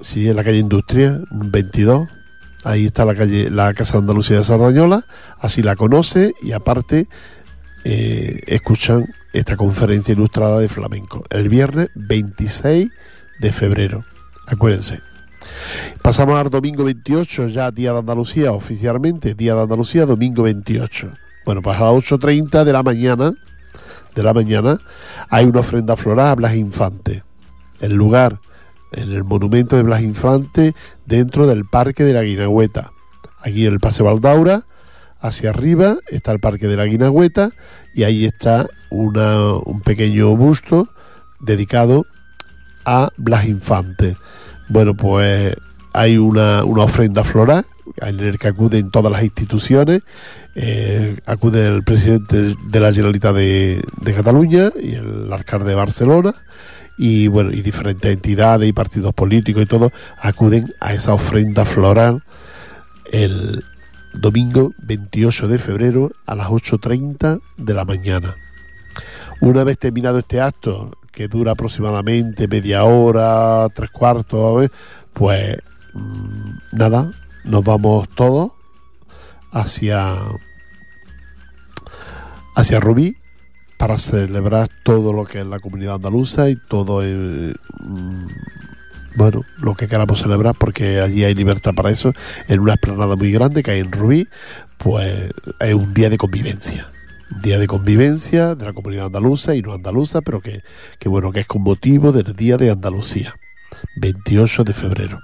Sí, 0.00 0.28
en 0.28 0.36
la 0.36 0.44
calle 0.44 0.58
Industria, 0.58 1.20
22. 1.30 2.08
Ahí 2.64 2.86
está 2.86 3.04
la 3.04 3.14
calle, 3.14 3.50
la 3.50 3.72
Casa 3.74 3.98
Andalucía 3.98 4.38
de 4.38 4.44
Sardañola. 4.44 5.04
Así 5.38 5.62
la 5.62 5.76
conoce 5.76 6.34
y 6.42 6.52
aparte 6.52 7.08
eh, 7.84 8.40
escuchan 8.46 9.06
esta 9.32 9.56
conferencia 9.56 10.12
ilustrada 10.12 10.58
de 10.58 10.68
flamenco. 10.68 11.24
El 11.30 11.48
viernes 11.48 11.90
26 11.94 12.88
de 13.40 13.52
febrero. 13.52 14.04
Acuérdense. 14.46 15.00
Pasamos 16.02 16.38
al 16.38 16.50
domingo 16.50 16.84
28, 16.84 17.48
ya 17.48 17.70
Día 17.70 17.92
de 17.92 18.00
Andalucía, 18.00 18.52
oficialmente, 18.52 19.34
Día 19.34 19.54
de 19.54 19.62
Andalucía, 19.62 20.06
domingo 20.06 20.42
28. 20.44 21.10
Bueno, 21.44 21.62
pues 21.62 21.78
a 21.78 21.84
las 21.84 21.92
8.30 21.94 22.64
de 22.64 22.72
la 22.72 22.82
mañana, 22.82 23.32
de 24.14 24.22
la 24.22 24.34
mañana, 24.34 24.78
hay 25.28 25.46
una 25.46 25.60
ofrenda 25.60 25.96
floral 25.96 26.26
a 26.26 26.34
Blas 26.34 26.54
Infante. 26.54 27.22
El 27.80 27.94
lugar, 27.94 28.40
en 28.92 29.10
el 29.10 29.24
monumento 29.24 29.76
de 29.76 29.82
Blas 29.82 30.02
Infante, 30.02 30.74
dentro 31.06 31.46
del 31.46 31.64
Parque 31.64 32.04
de 32.04 32.12
la 32.12 32.22
Guinagüeta. 32.22 32.92
Aquí 33.40 33.66
en 33.66 33.74
el 33.74 33.80
Paseo 33.80 34.06
Valdaura, 34.06 34.64
hacia 35.20 35.50
arriba, 35.50 35.96
está 36.08 36.32
el 36.32 36.40
Parque 36.40 36.66
de 36.66 36.76
la 36.76 36.86
Guinagüeta 36.86 37.50
y 37.94 38.04
ahí 38.04 38.24
está 38.24 38.66
un 38.90 39.80
pequeño 39.84 40.34
busto 40.36 40.88
dedicado 41.40 42.06
a 42.84 43.10
Blas 43.16 43.46
Infante. 43.46 44.16
Bueno, 44.68 44.94
pues 44.94 45.54
hay 45.92 46.18
una, 46.18 46.64
una 46.64 46.84
ofrenda 46.84 47.24
floral 47.24 47.66
en 47.96 48.20
el 48.20 48.38
que 48.38 48.48
acuden 48.48 48.90
todas 48.90 49.10
las 49.10 49.22
instituciones, 49.22 50.02
eh, 50.54 51.18
acude 51.26 51.66
el 51.66 51.82
presidente 51.82 52.54
de 52.70 52.80
la 52.80 52.92
Generalitat 52.92 53.34
de, 53.34 53.82
de 54.00 54.14
Cataluña 54.14 54.70
y 54.80 54.94
el 54.94 55.32
alcalde 55.32 55.70
de 55.70 55.74
Barcelona 55.74 56.34
y 56.98 57.28
bueno 57.28 57.52
y 57.52 57.62
diferentes 57.62 58.12
entidades 58.12 58.68
y 58.68 58.72
partidos 58.72 59.14
políticos 59.14 59.62
y 59.62 59.66
todo 59.66 59.92
acuden 60.20 60.74
a 60.80 60.92
esa 60.92 61.14
ofrenda 61.14 61.64
floral 61.64 62.22
el 63.12 63.64
domingo 64.12 64.72
28 64.78 65.48
de 65.48 65.58
febrero 65.58 66.10
a 66.26 66.34
las 66.34 66.48
8.30 66.48 67.40
de 67.56 67.74
la 67.74 67.84
mañana. 67.84 68.36
Una 69.40 69.64
vez 69.64 69.78
terminado 69.78 70.18
este 70.18 70.40
acto, 70.40 70.90
que 71.12 71.28
dura 71.28 71.52
aproximadamente 71.52 72.48
media 72.48 72.84
hora, 72.84 73.68
tres 73.74 73.90
cuartos, 73.90 74.68
pues 75.12 75.56
mmm, 75.94 76.50
nada, 76.72 77.12
nos 77.44 77.64
vamos 77.64 78.08
todos 78.10 78.52
hacia 79.52 80.16
hacia 82.54 82.80
Rubí 82.80 83.16
para 83.78 83.96
celebrar 83.96 84.68
todo 84.82 85.12
lo 85.12 85.24
que 85.24 85.40
es 85.40 85.46
la 85.46 85.60
comunidad 85.60 85.94
andaluza 85.94 86.50
y 86.50 86.56
todo 86.56 87.02
el, 87.02 87.56
mmm, 87.80 88.26
bueno, 89.16 89.42
lo 89.62 89.74
que 89.74 89.88
queramos 89.88 90.20
celebrar 90.20 90.54
porque 90.58 91.00
allí 91.00 91.24
hay 91.24 91.34
libertad 91.34 91.72
para 91.74 91.90
eso 91.90 92.12
en 92.48 92.60
una 92.60 92.74
esplanada 92.74 93.16
muy 93.16 93.32
grande 93.32 93.62
que 93.62 93.70
hay 93.70 93.80
en 93.80 93.90
Rubí, 93.90 94.28
pues 94.76 95.30
es 95.60 95.74
un 95.74 95.94
día 95.94 96.10
de 96.10 96.18
convivencia 96.18 96.88
un 97.30 97.42
día 97.42 97.58
de 97.58 97.66
convivencia 97.66 98.54
de 98.54 98.64
la 98.64 98.72
comunidad 98.72 99.06
andaluza 99.06 99.54
y 99.54 99.62
no 99.62 99.72
andaluza, 99.72 100.22
pero 100.22 100.40
que, 100.40 100.62
que, 100.98 101.08
bueno, 101.08 101.32
que 101.32 101.40
es 101.40 101.46
con 101.46 101.62
motivo 101.62 102.12
del 102.12 102.34
Día 102.34 102.56
de 102.56 102.70
Andalucía, 102.70 103.34
28 103.96 104.64
de 104.64 104.72
febrero. 104.72 105.18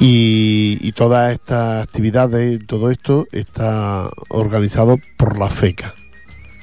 Y, 0.00 0.78
y 0.80 0.92
todas 0.92 1.32
estas 1.32 1.84
actividades, 1.84 2.60
todo 2.66 2.90
esto 2.90 3.26
está 3.32 4.08
organizado 4.28 4.98
por 5.16 5.38
la 5.38 5.50
FECA. 5.50 5.94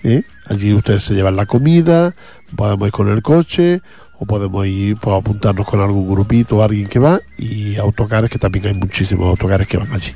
¿eh? 0.03 0.23
Allí 0.47 0.73
ustedes 0.73 1.03
se 1.03 1.15
llevan 1.15 1.35
la 1.35 1.45
comida, 1.45 2.13
podemos 2.55 2.87
ir 2.87 2.91
con 2.91 3.09
el 3.09 3.21
coche 3.21 3.81
o 4.19 4.25
podemos 4.25 4.65
ir 4.65 4.97
pues, 4.97 5.17
apuntarnos 5.17 5.67
con 5.67 5.81
algún 5.81 6.09
grupito 6.09 6.63
alguien 6.63 6.87
que 6.87 6.99
va 6.99 7.19
y 7.37 7.75
autocares, 7.77 8.29
que 8.29 8.39
también 8.39 8.67
hay 8.67 8.73
muchísimos 8.73 9.27
autocares 9.27 9.67
que 9.67 9.77
van 9.77 9.91
allí. 9.91 10.11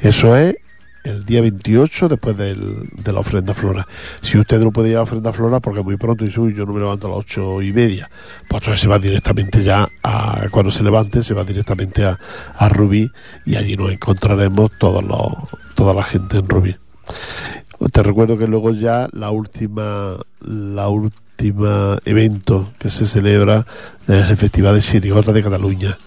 Eso 0.00 0.36
es 0.36 0.56
el 1.04 1.24
día 1.24 1.40
28 1.40 2.08
después 2.08 2.36
de 2.36 3.12
la 3.12 3.20
ofrenda 3.20 3.54
flora. 3.54 3.86
Si 4.20 4.38
usted 4.38 4.60
no 4.60 4.70
puede 4.70 4.90
ir 4.90 4.94
a 4.94 4.98
la 4.98 5.02
ofrenda 5.02 5.32
flora 5.32 5.60
porque 5.60 5.82
muy 5.82 5.96
pronto 5.96 6.24
y 6.24 6.30
soy, 6.30 6.54
yo 6.54 6.64
no 6.64 6.72
me 6.72 6.80
levanto 6.80 7.08
a 7.08 7.10
las 7.10 7.18
ocho 7.18 7.60
y 7.60 7.72
media, 7.72 8.08
pues 8.48 8.78
se 8.78 8.88
va 8.88 8.98
directamente 8.98 9.62
ya 9.62 9.88
a, 10.02 10.46
cuando 10.50 10.70
se 10.70 10.84
levante, 10.84 11.22
se 11.22 11.34
va 11.34 11.44
directamente 11.44 12.04
a, 12.04 12.18
a 12.56 12.68
Rubí 12.68 13.10
y 13.44 13.56
allí 13.56 13.76
nos 13.76 13.90
encontraremos 13.90 14.70
todos 14.78 15.02
los, 15.02 15.32
toda 15.74 15.94
la 15.94 16.04
gente 16.04 16.38
en 16.38 16.48
Rubí. 16.48 16.76
Te 17.90 18.02
recuerdo 18.02 18.38
que 18.38 18.46
luego 18.46 18.72
ya 18.72 19.08
la 19.12 19.30
última, 19.30 20.16
la 20.40 20.88
última 20.88 21.98
evento 22.04 22.70
que 22.78 22.90
se 22.90 23.06
celebra 23.06 23.66
es 24.06 24.30
el 24.30 24.36
Festival 24.36 24.74
de 24.74 24.80
Chirigota 24.80 25.32
de 25.32 25.42
Cataluña 25.42 25.98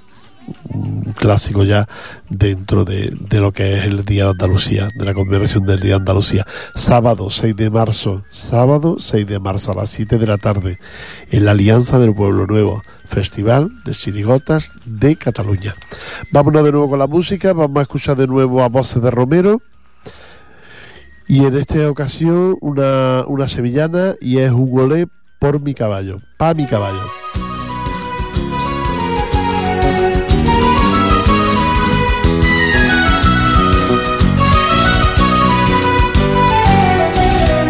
un 0.70 1.14
clásico 1.16 1.64
ya 1.64 1.88
dentro 2.30 2.86
de, 2.86 3.16
de, 3.20 3.40
lo 3.40 3.52
que 3.52 3.78
es 3.78 3.86
el 3.86 4.06
Día 4.06 4.26
de 4.26 4.32
Andalucía, 4.32 4.88
de 4.96 5.06
la 5.06 5.14
conmemoración 5.14 5.66
del 5.66 5.80
Día 5.80 5.92
de 5.92 5.98
Andalucía. 5.98 6.46
Sábado 6.76 7.30
6 7.30 7.56
de 7.56 7.70
marzo, 7.70 8.24
sábado 8.32 8.98
6 9.00 9.28
de 9.28 9.40
marzo 9.40 9.72
a 9.72 9.76
las 9.76 9.90
7 9.90 10.18
de 10.18 10.28
la 10.28 10.38
tarde, 10.38 10.80
en 11.32 11.46
la 11.46 11.52
Alianza 11.52 12.00
del 12.00 12.14
Pueblo 12.14 12.46
Nuevo, 12.48 12.84
Festival 13.08 13.72
de 13.86 13.94
Chirigotas 13.94 14.72
de 14.86 15.16
Cataluña. 15.16 15.76
Vámonos 16.32 16.64
de 16.64 16.72
nuevo 16.72 16.90
con 16.90 17.00
la 17.00 17.08
música, 17.08 17.54
vamos 17.54 17.78
a 17.78 17.84
escuchar 17.84 18.18
de 18.18 18.28
nuevo 18.28 18.64
a 18.64 18.70
voces 18.70 19.02
de 19.02 19.12
Romero. 19.12 19.62
Y 21.28 21.44
en 21.44 21.58
esta 21.58 21.90
ocasión 21.90 22.56
una, 22.62 23.24
una 23.28 23.48
sevillana 23.48 24.14
y 24.22 24.38
es 24.38 24.52
un 24.52 24.70
golé 24.70 25.08
por 25.40 25.60
mi 25.60 25.74
caballo, 25.74 26.20
pa 26.38 26.54
mi 26.54 26.68
caballo. 26.68 27.02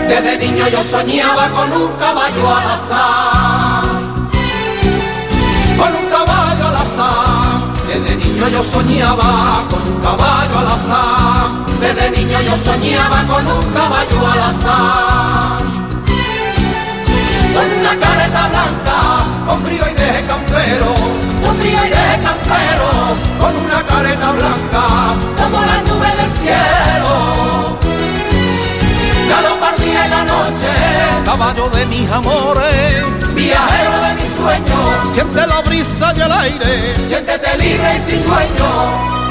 Desde 0.09 0.37
niño 0.37 0.67
yo 0.67 0.83
soñaba 0.83 1.49
con 1.49 1.81
un 1.81 1.91
caballo 1.93 2.55
al 2.55 2.71
azar, 2.71 3.83
con 5.77 5.95
un 5.95 6.09
caballo 6.09 6.67
al 6.67 6.75
azar. 6.75 7.73
Desde 7.87 8.15
niño 8.17 8.47
yo 8.49 8.63
soñaba 8.63 9.63
con 9.69 9.93
un 9.93 10.01
caballo 10.01 10.59
al 10.59 10.67
azar. 10.67 11.44
Desde 11.85 12.09
niño 12.09 12.37
yo 12.41 12.57
soñaba 12.57 13.23
con 13.27 13.45
un 13.45 13.73
caballo 13.73 14.19
al 14.31 14.41
azar. 14.49 15.61
Con 17.53 17.67
una 17.79 17.93
careta 17.99 18.47
blanca, 18.47 18.97
con 19.47 19.63
frío 19.63 19.83
y 19.91 19.93
de 19.93 20.25
campero, 20.27 20.93
con 21.43 21.55
frío 21.57 21.79
y 21.85 21.89
de 21.89 22.23
campero, 22.25 22.89
con 23.39 23.55
una 23.65 23.83
careta 23.83 24.31
blanca, 24.31 24.83
como 25.37 25.61
la 25.61 25.81
nube 25.83 26.11
del 26.19 26.31
cielo 26.31 27.55
galopardía 29.29 30.05
en 30.05 30.11
la 30.11 30.23
noche, 30.23 30.71
caballo 31.23 31.69
de 31.69 31.85
mis 31.85 32.09
amores, 32.09 33.05
viajero 33.35 33.91
de 34.05 34.13
mis 34.15 34.31
sueños, 34.35 35.13
siente 35.13 35.47
la 35.47 35.61
brisa 35.61 36.13
y 36.15 36.21
el 36.21 36.31
aire, 36.31 36.95
siéntete 37.07 37.57
libre 37.57 37.95
y 37.95 38.11
sin 38.11 38.25
dueño. 38.25 39.24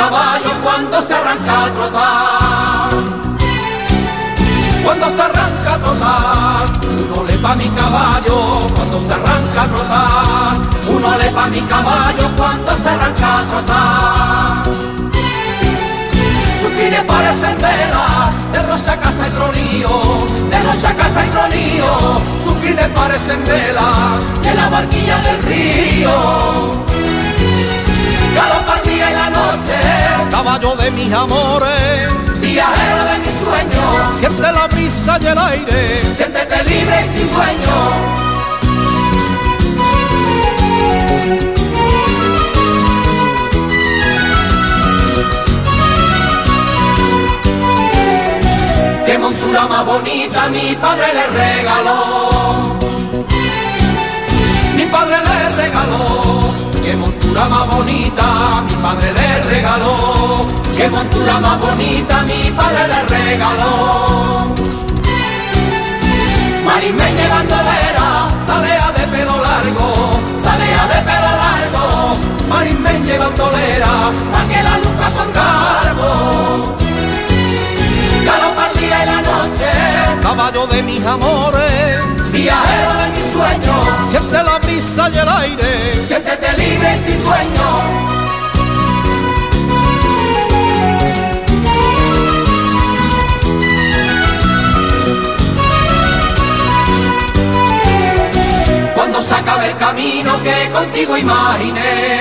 Caballo 0.00 0.50
cuando 0.64 1.02
se 1.02 1.14
arranca 1.14 1.64
a 1.64 1.72
trotar, 1.76 2.90
cuando 4.84 5.06
se 5.16 5.22
arranca 5.22 5.74
a 5.74 5.78
trotar 5.78 6.80
uno 7.00 7.24
le 7.24 7.36
pa' 7.36 7.54
mi 7.54 7.68
caballo 7.68 8.36
cuando 8.74 8.98
se 9.06 9.12
arranca 9.12 9.62
a 9.62 9.68
trotar, 9.72 10.56
uno 10.88 11.18
le 11.18 11.30
pa' 11.30 11.48
mi 11.48 11.60
caballo 11.62 12.30
cuando 12.36 12.70
se 12.82 12.88
arranca 12.88 13.38
a 13.38 13.42
trotar. 13.50 14.62
Sus 16.60 16.70
crines 16.76 17.04
parecen 17.06 17.56
velas, 17.58 18.52
de 18.52 18.62
rocha 18.62 18.94
casta 19.02 19.28
y 19.28 19.30
tronío, 19.38 19.94
de 20.50 20.58
rocha 20.68 20.94
casta 20.96 21.26
y 21.26 21.28
tronío, 21.28 22.20
sus 22.44 22.54
crines 22.60 22.88
parecen 22.88 23.44
velas, 23.44 24.42
de 24.42 24.54
la 24.54 24.68
barquilla 24.68 25.18
del 25.18 25.42
río. 25.42 26.89
Galopardía 28.34 29.10
en 29.10 29.14
la 29.16 29.30
noche, 29.30 29.76
caballo 30.30 30.74
de 30.76 30.90
mis 30.92 31.12
amores, 31.12 32.08
viajero 32.40 33.04
de 33.04 33.18
mis 33.18 33.34
sueños, 33.40 34.14
siente 34.18 34.52
la 34.52 34.66
brisa 34.68 35.18
y 35.20 35.26
el 35.26 35.38
aire. 35.38 36.02
Siéntete 36.14 36.64
libre 36.64 37.04
y 37.04 37.18
sin 37.18 37.34
dueño. 37.34 38.20
Qué 49.06 49.18
montura 49.18 49.66
más 49.66 49.84
bonita 49.84 50.48
mi 50.50 50.76
padre 50.76 51.06
le 51.12 51.26
regaló. 51.26 52.78
Mi 54.76 54.86
padre 54.86 55.16
le 55.18 55.48
regaló. 55.56 56.29
Montura 57.30 57.48
más 57.48 57.76
bonita 57.76 58.24
mi 58.66 58.74
padre 58.82 59.12
le 59.12 59.42
regaló. 59.50 60.46
Qué 60.76 60.90
montura 60.90 61.38
más 61.38 61.60
bonita 61.60 62.22
mi 62.22 62.50
padre 62.50 62.88
le 62.88 63.02
regaló. 63.04 64.54
Marismeña 66.64 67.24
y 67.24 67.28
bandolera, 67.28 68.28
salea 68.48 68.90
de 68.96 69.06
pelo 69.06 69.36
largo, 69.40 70.10
salea 70.42 70.86
de 70.88 71.02
pelo 71.08 71.30
largo. 71.44 72.16
Marismeña 72.48 73.14
y 73.14 73.18
bandolera, 73.18 73.92
pa' 74.32 74.44
que 74.48 74.62
la 74.64 74.76
luz 74.78 74.96
con 75.16 75.30
cargo. 75.30 76.76
Galopar 78.24 78.74
día 78.74 79.04
y 79.04 79.06
la 79.06 79.22
noche, 79.22 79.70
Caballo 80.20 80.66
de 80.66 80.82
mis 80.82 81.06
amores, 81.06 82.00
viajero 82.32 82.92
de 82.94 83.08
mis. 83.10 83.19
Siente 84.10 84.42
la 84.42 84.58
brisa 84.58 85.08
y 85.08 85.18
el 85.18 85.28
aire. 85.28 86.04
Siéntete 86.04 86.48
libre 86.58 86.96
y 86.96 87.10
sin 87.10 87.24
dueño. 87.24 87.68
Cuando 98.94 99.22
se 99.22 99.34
acabe 99.34 99.70
el 99.70 99.76
camino 99.76 100.42
que 100.42 100.70
contigo 100.70 101.16
imaginé, 101.16 102.20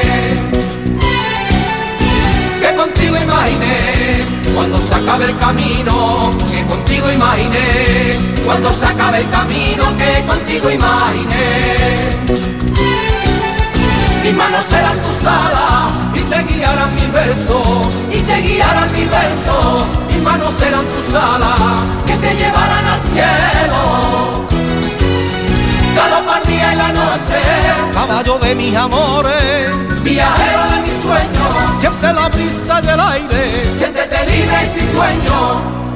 que 2.62 2.76
contigo 2.76 3.16
imaginé, 3.18 4.26
cuando 4.54 4.78
se 4.78 4.96
acabe 4.96 5.26
el 5.26 5.38
camino 5.38 6.32
que 6.52 6.64
contigo 6.66 7.12
imaginé, 7.12 8.29
cuando 8.50 8.74
se 8.74 8.84
acabe 8.84 9.20
el 9.20 9.30
camino 9.30 9.84
que 9.96 10.26
contigo 10.26 10.72
imaginé. 10.72 12.18
Mis 14.24 14.36
manos 14.36 14.66
serán 14.66 14.98
tus 15.04 15.24
alas 15.24 15.92
y 16.16 16.20
te 16.22 16.44
guiarán 16.44 16.96
mis 16.96 17.12
versos, 17.14 17.88
y 18.12 18.20
te 18.22 18.42
guiarán 18.42 18.92
mis 18.94 19.08
versos. 19.08 19.84
Mis 20.08 20.24
manos 20.24 20.52
serán 20.58 20.84
tus 20.84 21.14
alas 21.14 21.60
que 22.08 22.16
te 22.16 22.36
llevarán 22.36 22.86
al 22.88 23.00
cielo. 23.00 23.82
Galopar 25.96 26.44
día 26.48 26.74
y 26.74 26.76
la 26.76 26.92
noche, 26.92 27.40
Caballo 27.94 28.40
de 28.40 28.56
mis 28.56 28.76
amores, 28.76 29.70
viajero 30.02 30.64
de 30.72 30.80
mis 30.82 31.02
sueños. 31.04 31.80
siente 31.80 32.14
la 32.14 32.30
brisa 32.30 32.82
y 32.84 32.88
el 32.88 33.00
aire. 33.00 33.76
Siéntete 33.78 34.26
libre 34.26 34.58
y 34.64 34.80
sin 34.80 34.94
dueño. 34.94 35.89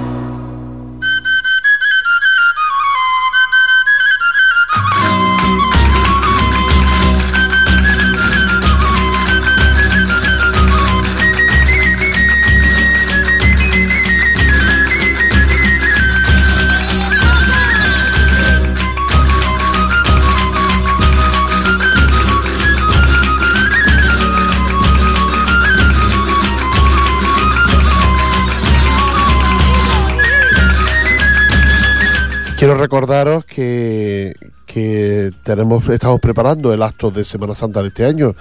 Recordaros 32.78 33.45
que, 33.45 34.34
que 34.65 35.32
tenemos, 35.43 35.88
estamos 35.89 36.19
preparando 36.19 36.74
el 36.74 36.82
acto 36.82 37.11
de 37.11 37.24
Semana 37.24 37.53
Santa 37.53 37.82
de 37.82 37.89
este 37.89 38.05
año. 38.05 38.36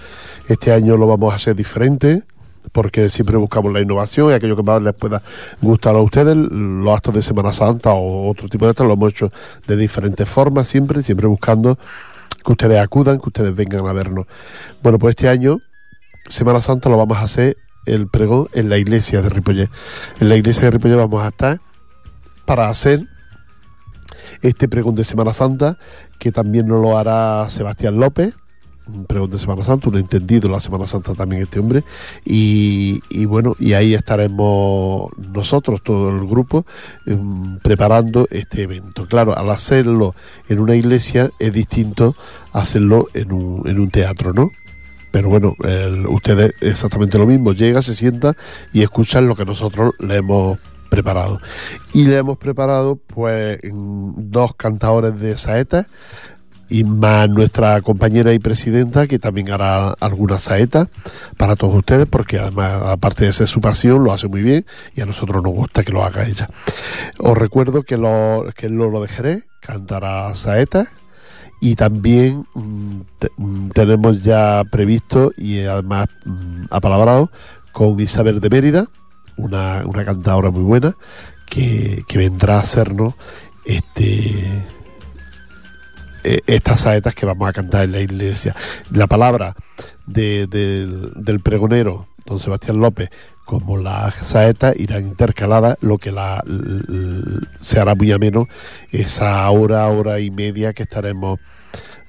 Este 0.48 0.72
año 0.72 0.96
lo 0.96 1.06
vamos 1.06 1.32
a 1.32 1.36
hacer 1.36 1.54
diferente 1.54 2.24
porque 2.70 3.08
siempre 3.10 3.36
buscamos 3.36 3.72
la 3.72 3.80
innovación 3.80 4.30
y 4.30 4.32
aquello 4.34 4.56
que 4.56 4.62
más 4.62 4.80
les 4.80 4.94
pueda 4.94 5.22
gustar 5.60 5.94
a 5.94 6.00
ustedes. 6.00 6.36
Los 6.36 6.94
actos 6.94 7.14
de 7.14 7.22
Semana 7.22 7.52
Santa 7.52 7.92
o 7.92 8.30
otro 8.30 8.48
tipo 8.48 8.64
de 8.64 8.70
actos 8.70 8.86
lo 8.86 8.94
hemos 8.94 9.12
hecho 9.12 9.32
de 9.66 9.76
diferentes 9.76 10.28
formas 10.28 10.68
siempre, 10.68 11.02
siempre 11.02 11.26
buscando 11.26 11.78
que 12.44 12.52
ustedes 12.52 12.78
acudan, 12.78 13.18
que 13.18 13.28
ustedes 13.28 13.54
vengan 13.54 13.86
a 13.86 13.92
vernos. 13.92 14.26
Bueno, 14.82 14.98
pues 14.98 15.12
este 15.12 15.28
año, 15.28 15.58
Semana 16.28 16.60
Santa, 16.60 16.88
lo 16.88 16.96
vamos 16.96 17.18
a 17.18 17.22
hacer 17.22 17.56
el 17.86 18.08
pregón 18.08 18.48
en 18.52 18.68
la 18.68 18.78
iglesia 18.78 19.22
de 19.22 19.28
Ripollet. 19.28 19.68
En 20.20 20.28
la 20.28 20.36
iglesia 20.36 20.64
de 20.64 20.70
Ripollet 20.70 20.96
vamos 20.96 21.22
a 21.22 21.28
estar 21.28 21.60
para 22.44 22.68
hacer 22.68 23.06
este 24.42 24.68
pregón 24.68 24.94
de 24.94 25.04
Semana 25.04 25.32
Santa, 25.32 25.78
que 26.18 26.32
también 26.32 26.66
nos 26.66 26.80
lo 26.80 26.98
hará 26.98 27.48
Sebastián 27.48 27.98
López, 27.98 28.34
un 28.86 29.06
pregón 29.06 29.30
de 29.30 29.38
Semana 29.38 29.62
Santa, 29.62 29.88
un 29.88 29.96
entendido 29.96 30.46
en 30.46 30.52
la 30.52 30.60
Semana 30.60 30.86
Santa 30.86 31.14
también 31.14 31.42
este 31.42 31.60
hombre, 31.60 31.84
y, 32.24 33.00
bueno, 33.26 33.54
y 33.58 33.74
ahí 33.74 33.94
estaremos 33.94 35.10
nosotros, 35.16 35.82
todo 35.82 36.10
el 36.10 36.26
grupo, 36.26 36.66
em, 37.06 37.58
preparando 37.58 38.26
este 38.30 38.62
evento. 38.62 39.06
Claro, 39.06 39.36
al 39.36 39.50
hacerlo 39.50 40.14
en 40.48 40.58
una 40.58 40.74
iglesia 40.74 41.30
es 41.38 41.52
distinto 41.52 42.16
hacerlo 42.52 43.08
en 43.14 43.32
un, 43.32 43.90
teatro, 43.90 44.32
¿no? 44.32 44.50
Pero 45.10 45.28
bueno, 45.28 45.54
ustedes 46.08 46.54
exactamente 46.60 47.18
lo 47.18 47.26
mismo, 47.26 47.52
llega, 47.52 47.82
se 47.82 47.94
sienta 47.94 48.34
y 48.72 48.82
escuchan 48.82 49.28
lo 49.28 49.36
que 49.36 49.44
nosotros 49.44 49.92
le 50.00 50.16
hemos 50.16 50.58
preparado. 50.92 51.40
Y 51.94 52.04
le 52.04 52.18
hemos 52.18 52.36
preparado 52.36 52.96
pues 52.96 53.58
dos 53.62 54.54
cantadores 54.56 55.18
de 55.18 55.38
saetas 55.38 55.86
y 56.68 56.84
más 56.84 57.30
nuestra 57.30 57.80
compañera 57.80 58.34
y 58.34 58.38
presidenta 58.38 59.06
que 59.06 59.18
también 59.18 59.50
hará 59.50 59.92
algunas 60.00 60.42
saetas 60.42 60.88
para 61.38 61.56
todos 61.56 61.76
ustedes 61.76 62.06
porque 62.06 62.38
además 62.38 62.82
aparte 62.86 63.24
de 63.24 63.32
ser 63.32 63.46
su 63.46 63.60
pasión 63.62 64.04
lo 64.04 64.12
hace 64.12 64.28
muy 64.28 64.42
bien 64.42 64.66
y 64.94 65.00
a 65.00 65.06
nosotros 65.06 65.42
nos 65.42 65.52
gusta 65.52 65.82
que 65.82 65.92
lo 65.92 66.04
haga 66.04 66.26
ella. 66.26 66.50
Os 67.18 67.38
recuerdo 67.38 67.84
que, 67.84 67.96
lo, 67.96 68.44
que 68.54 68.68
Lolo 68.68 69.00
de 69.00 69.42
cantará 69.60 70.34
saetas 70.34 70.88
y 71.60 71.74
también 71.74 72.46
mm, 72.54 73.00
mm, 73.38 73.68
tenemos 73.68 74.22
ya 74.22 74.62
previsto 74.70 75.32
y 75.38 75.60
además 75.60 76.08
mm, 76.26 76.64
apalabrado 76.70 77.30
con 77.72 77.98
Isabel 77.98 78.40
de 78.40 78.50
Mérida, 78.50 78.84
una, 79.36 79.82
una 79.86 80.04
cantadora 80.04 80.50
muy 80.50 80.62
buena, 80.62 80.94
que, 81.46 82.02
que 82.08 82.18
vendrá 82.18 82.56
a 82.56 82.60
hacernos 82.60 83.14
este 83.64 84.62
eh, 86.24 86.40
estas 86.46 86.80
saetas 86.80 87.14
que 87.14 87.26
vamos 87.26 87.48
a 87.48 87.52
cantar 87.52 87.84
en 87.84 87.92
la 87.92 88.00
iglesia. 88.00 88.54
La 88.92 89.06
palabra 89.06 89.54
de- 90.06 90.46
del- 90.46 91.40
pregonero, 91.40 92.06
don 92.24 92.38
Sebastián 92.38 92.78
López, 92.78 93.10
como 93.44 93.76
las 93.76 94.14
saetas 94.14 94.76
irán 94.78 95.06
intercaladas, 95.06 95.76
lo 95.80 95.98
que 95.98 96.12
la, 96.12 96.42
se 97.60 97.80
hará 97.80 97.94
muy 97.96 98.12
ameno 98.12 98.48
esa 98.92 99.50
hora, 99.50 99.86
hora 99.88 100.20
y 100.20 100.30
media 100.30 100.72
que 100.72 100.84
estaremos 100.84 101.40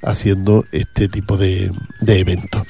haciendo 0.03 0.65
este 0.71 1.07
tipo 1.07 1.35
de, 1.37 1.71
de 2.01 2.19
eventos. 2.19 2.67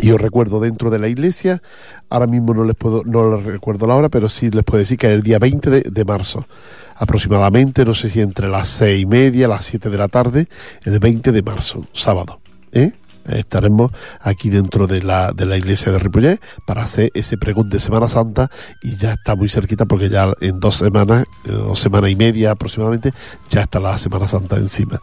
Y 0.00 0.10
os 0.10 0.20
recuerdo 0.20 0.60
dentro 0.60 0.90
de 0.90 0.98
la 0.98 1.08
iglesia, 1.08 1.62
ahora 2.08 2.26
mismo 2.26 2.54
no 2.54 2.64
les 2.64 2.74
puedo, 2.74 3.02
no 3.04 3.36
les 3.36 3.44
recuerdo 3.44 3.86
la 3.86 3.94
hora, 3.94 4.08
pero 4.08 4.28
sí 4.28 4.50
les 4.50 4.64
puedo 4.64 4.78
decir 4.78 4.98
que 4.98 5.08
es 5.08 5.14
el 5.14 5.22
día 5.22 5.38
20 5.38 5.70
de, 5.70 5.80
de 5.82 6.04
marzo, 6.04 6.46
aproximadamente, 6.96 7.84
no 7.84 7.94
sé 7.94 8.08
si 8.08 8.20
entre 8.20 8.48
las 8.48 8.68
seis 8.68 9.02
y 9.02 9.06
media, 9.06 9.48
las 9.48 9.64
7 9.64 9.90
de 9.90 9.98
la 9.98 10.08
tarde, 10.08 10.46
el 10.84 10.98
20 10.98 11.32
de 11.32 11.42
marzo, 11.42 11.86
sábado. 11.92 12.40
¿eh? 12.72 12.92
Estaremos 13.26 13.90
aquí 14.20 14.50
dentro 14.50 14.86
de 14.86 15.02
la, 15.02 15.32
de 15.32 15.46
la 15.46 15.56
iglesia 15.56 15.92
de 15.92 15.98
Ripollet 15.98 16.40
para 16.66 16.82
hacer 16.82 17.10
ese 17.14 17.36
pregón 17.38 17.68
de 17.68 17.78
Semana 17.78 18.08
Santa 18.08 18.50
y 18.82 18.96
ya 18.96 19.12
está 19.12 19.34
muy 19.34 19.48
cerquita 19.48 19.86
porque 19.86 20.08
ya 20.08 20.32
en 20.40 20.60
dos 20.60 20.76
semanas, 20.76 21.24
eh, 21.44 21.52
dos 21.52 21.78
semanas 21.78 22.10
y 22.10 22.16
media 22.16 22.52
aproximadamente, 22.52 23.12
ya 23.48 23.62
está 23.62 23.80
la 23.80 23.96
Semana 23.96 24.26
Santa 24.26 24.56
encima. 24.56 25.00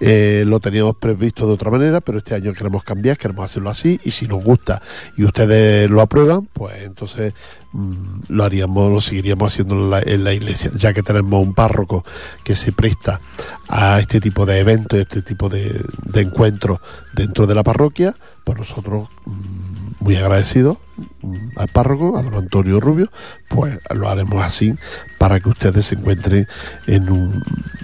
Eh, 0.00 0.44
lo 0.46 0.60
teníamos 0.60 0.96
previsto 0.96 1.46
de 1.46 1.52
otra 1.52 1.70
manera, 1.70 2.00
pero 2.00 2.18
este 2.18 2.34
año 2.34 2.52
queremos 2.52 2.84
cambiar, 2.84 3.16
queremos 3.16 3.44
hacerlo 3.44 3.70
así 3.70 4.00
y 4.04 4.10
si 4.10 4.26
nos 4.26 4.42
gusta 4.42 4.82
y 5.16 5.24
ustedes 5.24 5.88
lo 5.90 6.00
aprueban, 6.00 6.48
pues 6.52 6.82
entonces 6.82 7.34
mm, 7.72 8.22
lo 8.28 8.44
haríamos, 8.44 8.92
lo 8.92 9.00
seguiríamos 9.00 9.52
haciendo 9.52 9.96
en 9.98 10.24
la, 10.24 10.32
iglesia, 10.32 10.70
ya 10.74 10.92
que 10.92 11.02
tenemos 11.02 11.44
un 11.44 11.54
párroco 11.54 12.04
que 12.44 12.56
se 12.56 12.72
presta 12.72 13.20
a 13.68 14.00
este 14.00 14.20
tipo 14.20 14.46
de 14.46 14.58
eventos, 14.58 14.98
este 14.98 15.22
tipo 15.22 15.48
de, 15.48 15.80
de 16.04 16.20
encuentros 16.20 16.80
dentro 17.14 17.46
de 17.46 17.54
la 17.54 17.62
parroquia, 17.62 18.14
pues 18.44 18.58
nosotros 18.58 19.08
mm, 19.24 20.04
muy 20.04 20.16
agradecidos 20.16 20.78
mm, 21.22 21.58
al 21.58 21.68
párroco, 21.68 22.16
a 22.16 22.22
don 22.22 22.34
Antonio 22.34 22.80
Rubio, 22.80 23.10
pues 23.48 23.78
lo 23.90 24.08
haremos 24.08 24.42
así 24.42 24.74
para 25.18 25.40
que 25.40 25.48
ustedes 25.48 25.86
se 25.86 25.94
encuentren 25.94 26.46
en 26.86 27.10
un, 27.10 27.42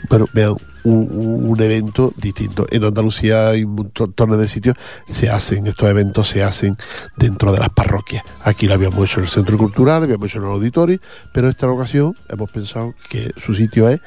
bueno, 0.09 0.27
vean 0.33 0.57
un, 0.85 1.61
evento 1.61 2.13
distinto. 2.17 2.67
En 2.71 2.85
Andalucía 2.85 3.49
hay 3.49 3.65
un 3.65 3.75
montón 3.75 4.39
de 4.39 4.49
sitios, 4.49 4.77
se 5.07 5.29
hacen, 5.29 5.67
estos 5.67 5.89
eventos 5.89 6.29
se 6.29 6.43
hacen 6.43 6.77
dentro 7.17 7.53
de 7.53 7.59
las 7.59 7.71
parroquias. 7.71 8.25
Aquí 8.41 8.67
lo 8.67 8.75
habíamos 8.75 9.09
hecho 9.09 9.21
en 9.21 9.25
el 9.25 9.31
Centro 9.31 9.59
Cultural, 9.59 10.01
lo 10.01 10.05
habíamos 10.05 10.31
hecho 10.31 10.39
en 10.39 10.45
el 10.45 10.51
auditorio, 10.51 11.01
pero 11.33 11.47
en 11.47 11.53
esta 11.53 11.69
ocasión 11.69 12.17
hemos 12.29 12.51
pensado 12.51 12.95
que 13.09 13.33
su 13.37 13.55
sitio 13.55 13.89
es 13.89 14.01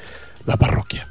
la 0.46 0.56
parroquia. 0.56 1.06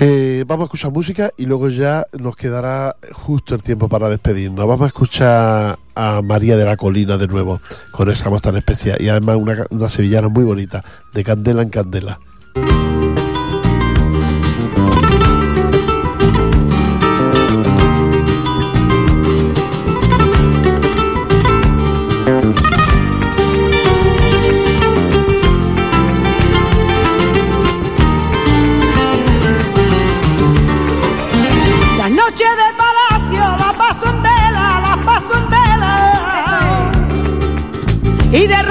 Eh, 0.00 0.44
vamos 0.46 0.64
a 0.64 0.66
escuchar 0.66 0.90
música 0.90 1.30
y 1.36 1.46
luego 1.46 1.68
ya 1.68 2.06
nos 2.18 2.34
quedará 2.34 2.96
justo 3.12 3.54
el 3.54 3.62
tiempo 3.62 3.88
para 3.88 4.08
despedirnos. 4.08 4.66
Vamos 4.66 4.84
a 4.84 4.88
escuchar 4.88 5.78
a 5.94 6.22
María 6.22 6.56
de 6.56 6.64
la 6.64 6.76
Colina 6.76 7.16
de 7.16 7.28
nuevo 7.28 7.60
con 7.92 8.10
esa 8.10 8.28
voz 8.28 8.42
tan 8.42 8.56
especial 8.56 9.00
y 9.00 9.08
además 9.08 9.36
una, 9.36 9.66
una 9.70 9.88
sevillana 9.88 10.28
muy 10.28 10.44
bonita, 10.44 10.84
de 11.12 11.22
candela 11.22 11.62
en 11.62 11.70
candela. 11.70 12.18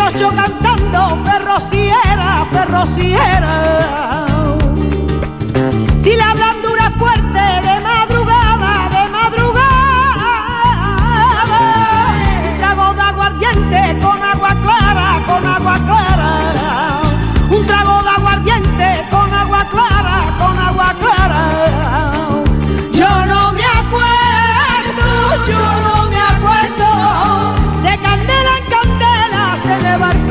Y 0.03 0.13
derrocho 0.13 0.35
cantando 0.35 1.23
ferrociera, 1.23 2.45
ferrociera. 2.51 3.79
Si 3.79 3.82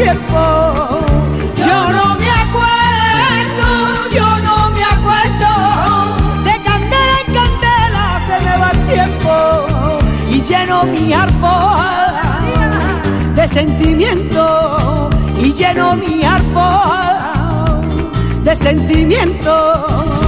Yo 0.04 1.92
no 1.92 2.16
me 2.18 2.28
acuerdo, 2.28 4.08
yo 4.10 4.38
no 4.40 4.70
me 4.70 4.82
acuerdo. 4.82 5.50
De 6.42 6.54
candela 6.64 7.14
en 7.24 7.32
candela 7.32 8.04
se 8.26 8.36
me 8.44 8.56
va 8.58 8.70
el 8.72 8.80
tiempo. 8.88 9.32
Y 10.28 10.42
lleno 10.42 10.82
mi 10.84 11.12
arpa 11.12 12.40
de 13.36 13.46
sentimiento. 13.46 15.08
Y 15.40 15.52
lleno 15.52 15.94
mi 15.94 16.24
arpa 16.24 17.80
de 18.42 18.56
sentimiento. 18.56 20.21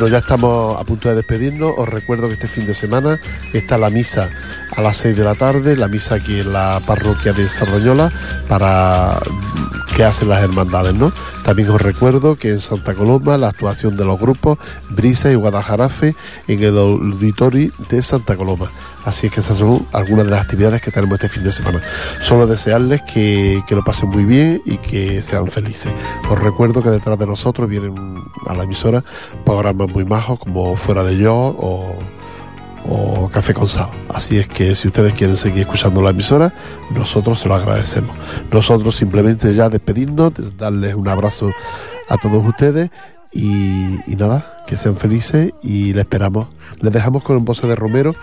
Bueno, 0.00 0.12
ya 0.12 0.20
estamos 0.20 0.80
a 0.80 0.84
punto 0.84 1.10
de 1.10 1.14
despedirnos. 1.14 1.74
Os 1.76 1.86
recuerdo 1.86 2.28
que 2.28 2.32
este 2.32 2.48
fin 2.48 2.66
de 2.66 2.72
semana 2.72 3.20
está 3.52 3.76
la 3.76 3.90
misa 3.90 4.30
a 4.74 4.80
las 4.80 4.96
6 4.96 5.14
de 5.14 5.24
la 5.24 5.34
tarde, 5.34 5.76
la 5.76 5.88
misa 5.88 6.14
aquí 6.14 6.40
en 6.40 6.54
la 6.54 6.80
parroquia 6.86 7.34
de 7.34 7.46
Sardañola 7.46 8.10
para 8.48 9.18
que 9.94 10.02
hacen 10.02 10.30
las 10.30 10.42
hermandades, 10.42 10.94
¿no? 10.94 11.12
También 11.50 11.70
os 11.70 11.82
recuerdo 11.82 12.36
que 12.36 12.50
en 12.50 12.60
Santa 12.60 12.94
Coloma 12.94 13.36
la 13.36 13.48
actuación 13.48 13.96
de 13.96 14.04
los 14.04 14.20
grupos 14.20 14.56
Brisa 14.88 15.32
y 15.32 15.34
Guadajarafe 15.34 16.14
en 16.46 16.62
el 16.62 16.78
auditorio 16.78 17.72
de 17.88 18.02
Santa 18.02 18.36
Coloma. 18.36 18.70
Así 19.04 19.26
es 19.26 19.32
que 19.32 19.40
esas 19.40 19.58
son 19.58 19.84
algunas 19.90 20.26
de 20.26 20.30
las 20.30 20.42
actividades 20.42 20.80
que 20.80 20.92
tenemos 20.92 21.14
este 21.14 21.28
fin 21.28 21.42
de 21.42 21.50
semana. 21.50 21.82
Solo 22.20 22.46
desearles 22.46 23.02
que, 23.02 23.64
que 23.66 23.74
lo 23.74 23.82
pasen 23.82 24.10
muy 24.10 24.24
bien 24.24 24.62
y 24.64 24.76
que 24.76 25.22
sean 25.22 25.48
felices. 25.48 25.92
Os 26.30 26.38
recuerdo 26.38 26.84
que 26.84 26.90
detrás 26.90 27.18
de 27.18 27.26
nosotros 27.26 27.68
vienen 27.68 27.96
a 28.46 28.54
la 28.54 28.62
emisora 28.62 29.02
programas 29.44 29.90
muy 29.90 30.04
majos 30.04 30.38
como 30.38 30.76
Fuera 30.76 31.02
de 31.02 31.16
Yo 31.16 31.34
o, 31.34 31.98
o 32.88 33.28
Café 33.28 33.54
con 33.54 33.66
Sal. 33.66 33.90
Así 34.08 34.38
es 34.38 34.48
que 34.48 34.74
si 34.74 34.88
ustedes 34.88 35.14
quieren 35.14 35.36
seguir 35.36 35.60
escuchando 35.60 36.02
la 36.02 36.10
emisora, 36.10 36.52
nosotros 36.90 37.40
se 37.40 37.48
lo 37.48 37.54
agradecemos. 37.54 38.16
Nosotros 38.52 38.96
simplemente 38.96 39.54
ya 39.54 39.68
despedirnos, 39.68 40.32
darles 40.56 40.94
un 40.94 41.08
abrazo 41.08 41.50
a 42.08 42.16
todos 42.16 42.44
ustedes 42.44 42.90
y, 43.32 44.00
nada, 44.16 44.64
que 44.66 44.76
sean 44.76 44.96
felices 44.96 45.52
y 45.62 45.92
les 45.92 46.02
esperamos. 46.02 46.48
Les 46.80 46.92
dejamos 46.92 47.22
con 47.22 47.36
el 47.36 47.44
voz 47.44 47.62
de 47.62 47.74
Romero 47.76 48.14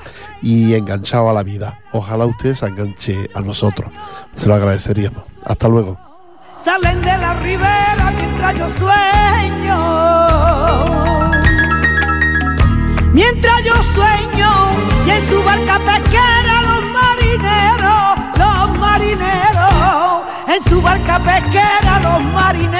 y 0.41 0.73
enganchado 0.73 1.29
a 1.29 1.33
la 1.33 1.43
vida. 1.43 1.79
Ojalá 1.91 2.25
ustedes 2.25 2.59
se 2.59 2.67
enganche 2.67 3.29
a 3.33 3.41
nosotros. 3.41 3.91
Se 4.35 4.47
lo 4.47 4.55
agradeceríamos. 4.55 5.23
Hasta 5.43 5.67
luego. 5.67 5.97
salen 6.63 7.01
de 7.01 7.17
la 7.17 7.33
ribera 7.35 8.13
mientras 8.17 8.57
yo 8.57 8.69
sueño. 8.69 10.17
En 15.27 15.33
su 15.33 15.43
barca 15.43 15.77
pesquera 15.79 16.61
los 16.61 16.83
marineros, 16.99 18.15
los 18.39 18.79
marineros, 18.79 20.23
en 20.47 20.63
su 20.69 20.81
barca 20.81 21.19
pesquera 21.19 21.99
los 22.01 22.23
marineros. 22.31 22.77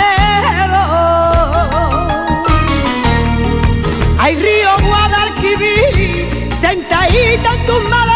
Hay 4.17 4.35
río 4.37 4.69
Guadalquivir, 4.81 6.49
sentadito 6.61 7.53
en 7.53 7.65
tus 7.65 7.83
manos 7.89 8.06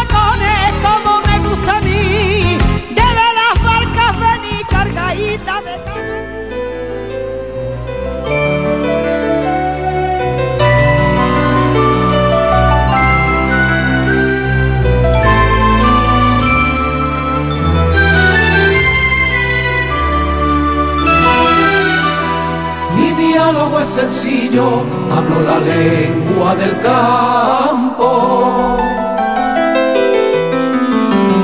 sencillo, 23.84 24.84
hablo 25.10 25.40
la 25.40 25.58
lengua 25.58 26.54
del 26.54 26.78
campo. 26.80 28.08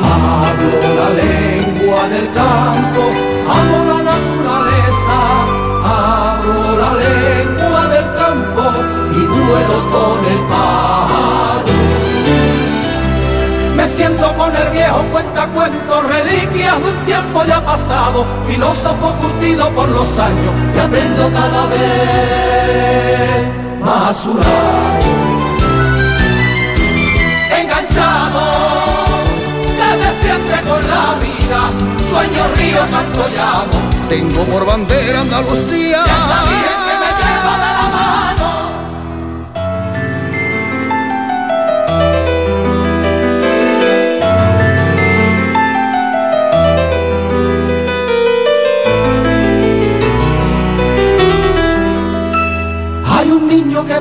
Hablo 0.02 0.94
la 1.00 1.08
lengua 1.22 2.08
del 2.08 2.30
campo, 2.32 2.87
un 16.84 17.06
tiempo 17.06 17.44
ya 17.44 17.64
pasado, 17.64 18.26
filósofo 18.46 19.14
curtido 19.20 19.70
por 19.70 19.88
los 19.88 20.18
años, 20.18 20.52
que 20.72 20.80
aprendo 20.80 21.30
cada 21.32 21.66
vez 21.66 23.42
más 23.80 24.10
a 24.10 24.14
su 24.14 24.34
lado. 24.34 24.98
Enganchado 27.60 28.40
desde 29.78 30.22
siempre 30.22 30.56
con 30.68 30.80
la 30.90 31.14
vida, 31.26 31.60
sueño, 32.10 32.42
río, 32.56 32.80
canto, 32.90 33.28
llamo. 33.36 33.88
Tengo 34.08 34.44
por 34.44 34.64
bandera 34.66 35.20
Andalucía. 35.20 36.04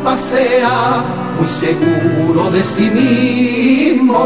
Pasea 0.08 1.04
muy 1.38 1.50
seguro 1.50 2.50
de 2.50 2.64
sí 2.64 2.90
mismo. 2.90 4.24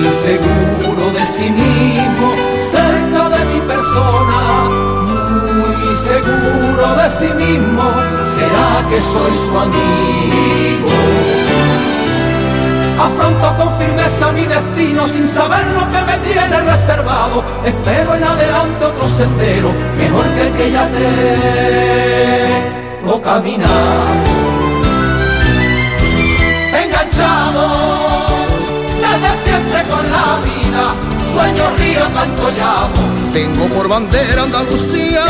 Muy 0.00 0.10
seguro 0.10 1.04
de 1.16 1.24
sí 1.24 1.48
mismo, 1.50 2.26
cerca 2.58 3.22
de 3.34 3.44
mi 3.46 3.60
persona. 3.72 4.40
Muy 5.60 5.96
seguro 5.96 6.86
de 7.00 7.08
sí 7.18 7.30
mismo, 7.42 7.84
será 8.34 8.68
que 8.90 9.00
soy 9.00 9.32
su 9.44 9.58
amigo. 9.58 11.41
Afronto 13.02 13.46
con 13.56 13.78
firmeza 13.80 14.30
mi 14.30 14.44
destino 14.44 15.08
sin 15.08 15.26
saber 15.26 15.66
lo 15.74 15.80
que 15.90 16.00
me 16.04 16.18
tiene 16.18 16.60
reservado. 16.60 17.42
Espero 17.64 18.14
en 18.14 18.22
adelante 18.22 18.84
otro 18.84 19.08
sendero, 19.08 19.72
mejor 19.98 20.24
que 20.34 20.42
el 20.46 20.52
que 20.52 20.70
ya 20.70 20.88
tengo 23.02 23.20
caminado. 23.20 23.72
Enganchado 26.84 27.64
desde 29.02 29.30
siempre 29.44 29.82
con 29.90 30.04
la 30.12 30.38
vida, 30.46 30.94
sueño, 31.32 31.64
río, 31.78 32.04
canto, 32.14 32.50
llamo. 32.56 33.32
Tengo 33.32 33.66
por 33.74 33.88
bandera 33.88 34.44
Andalucía. 34.44 35.24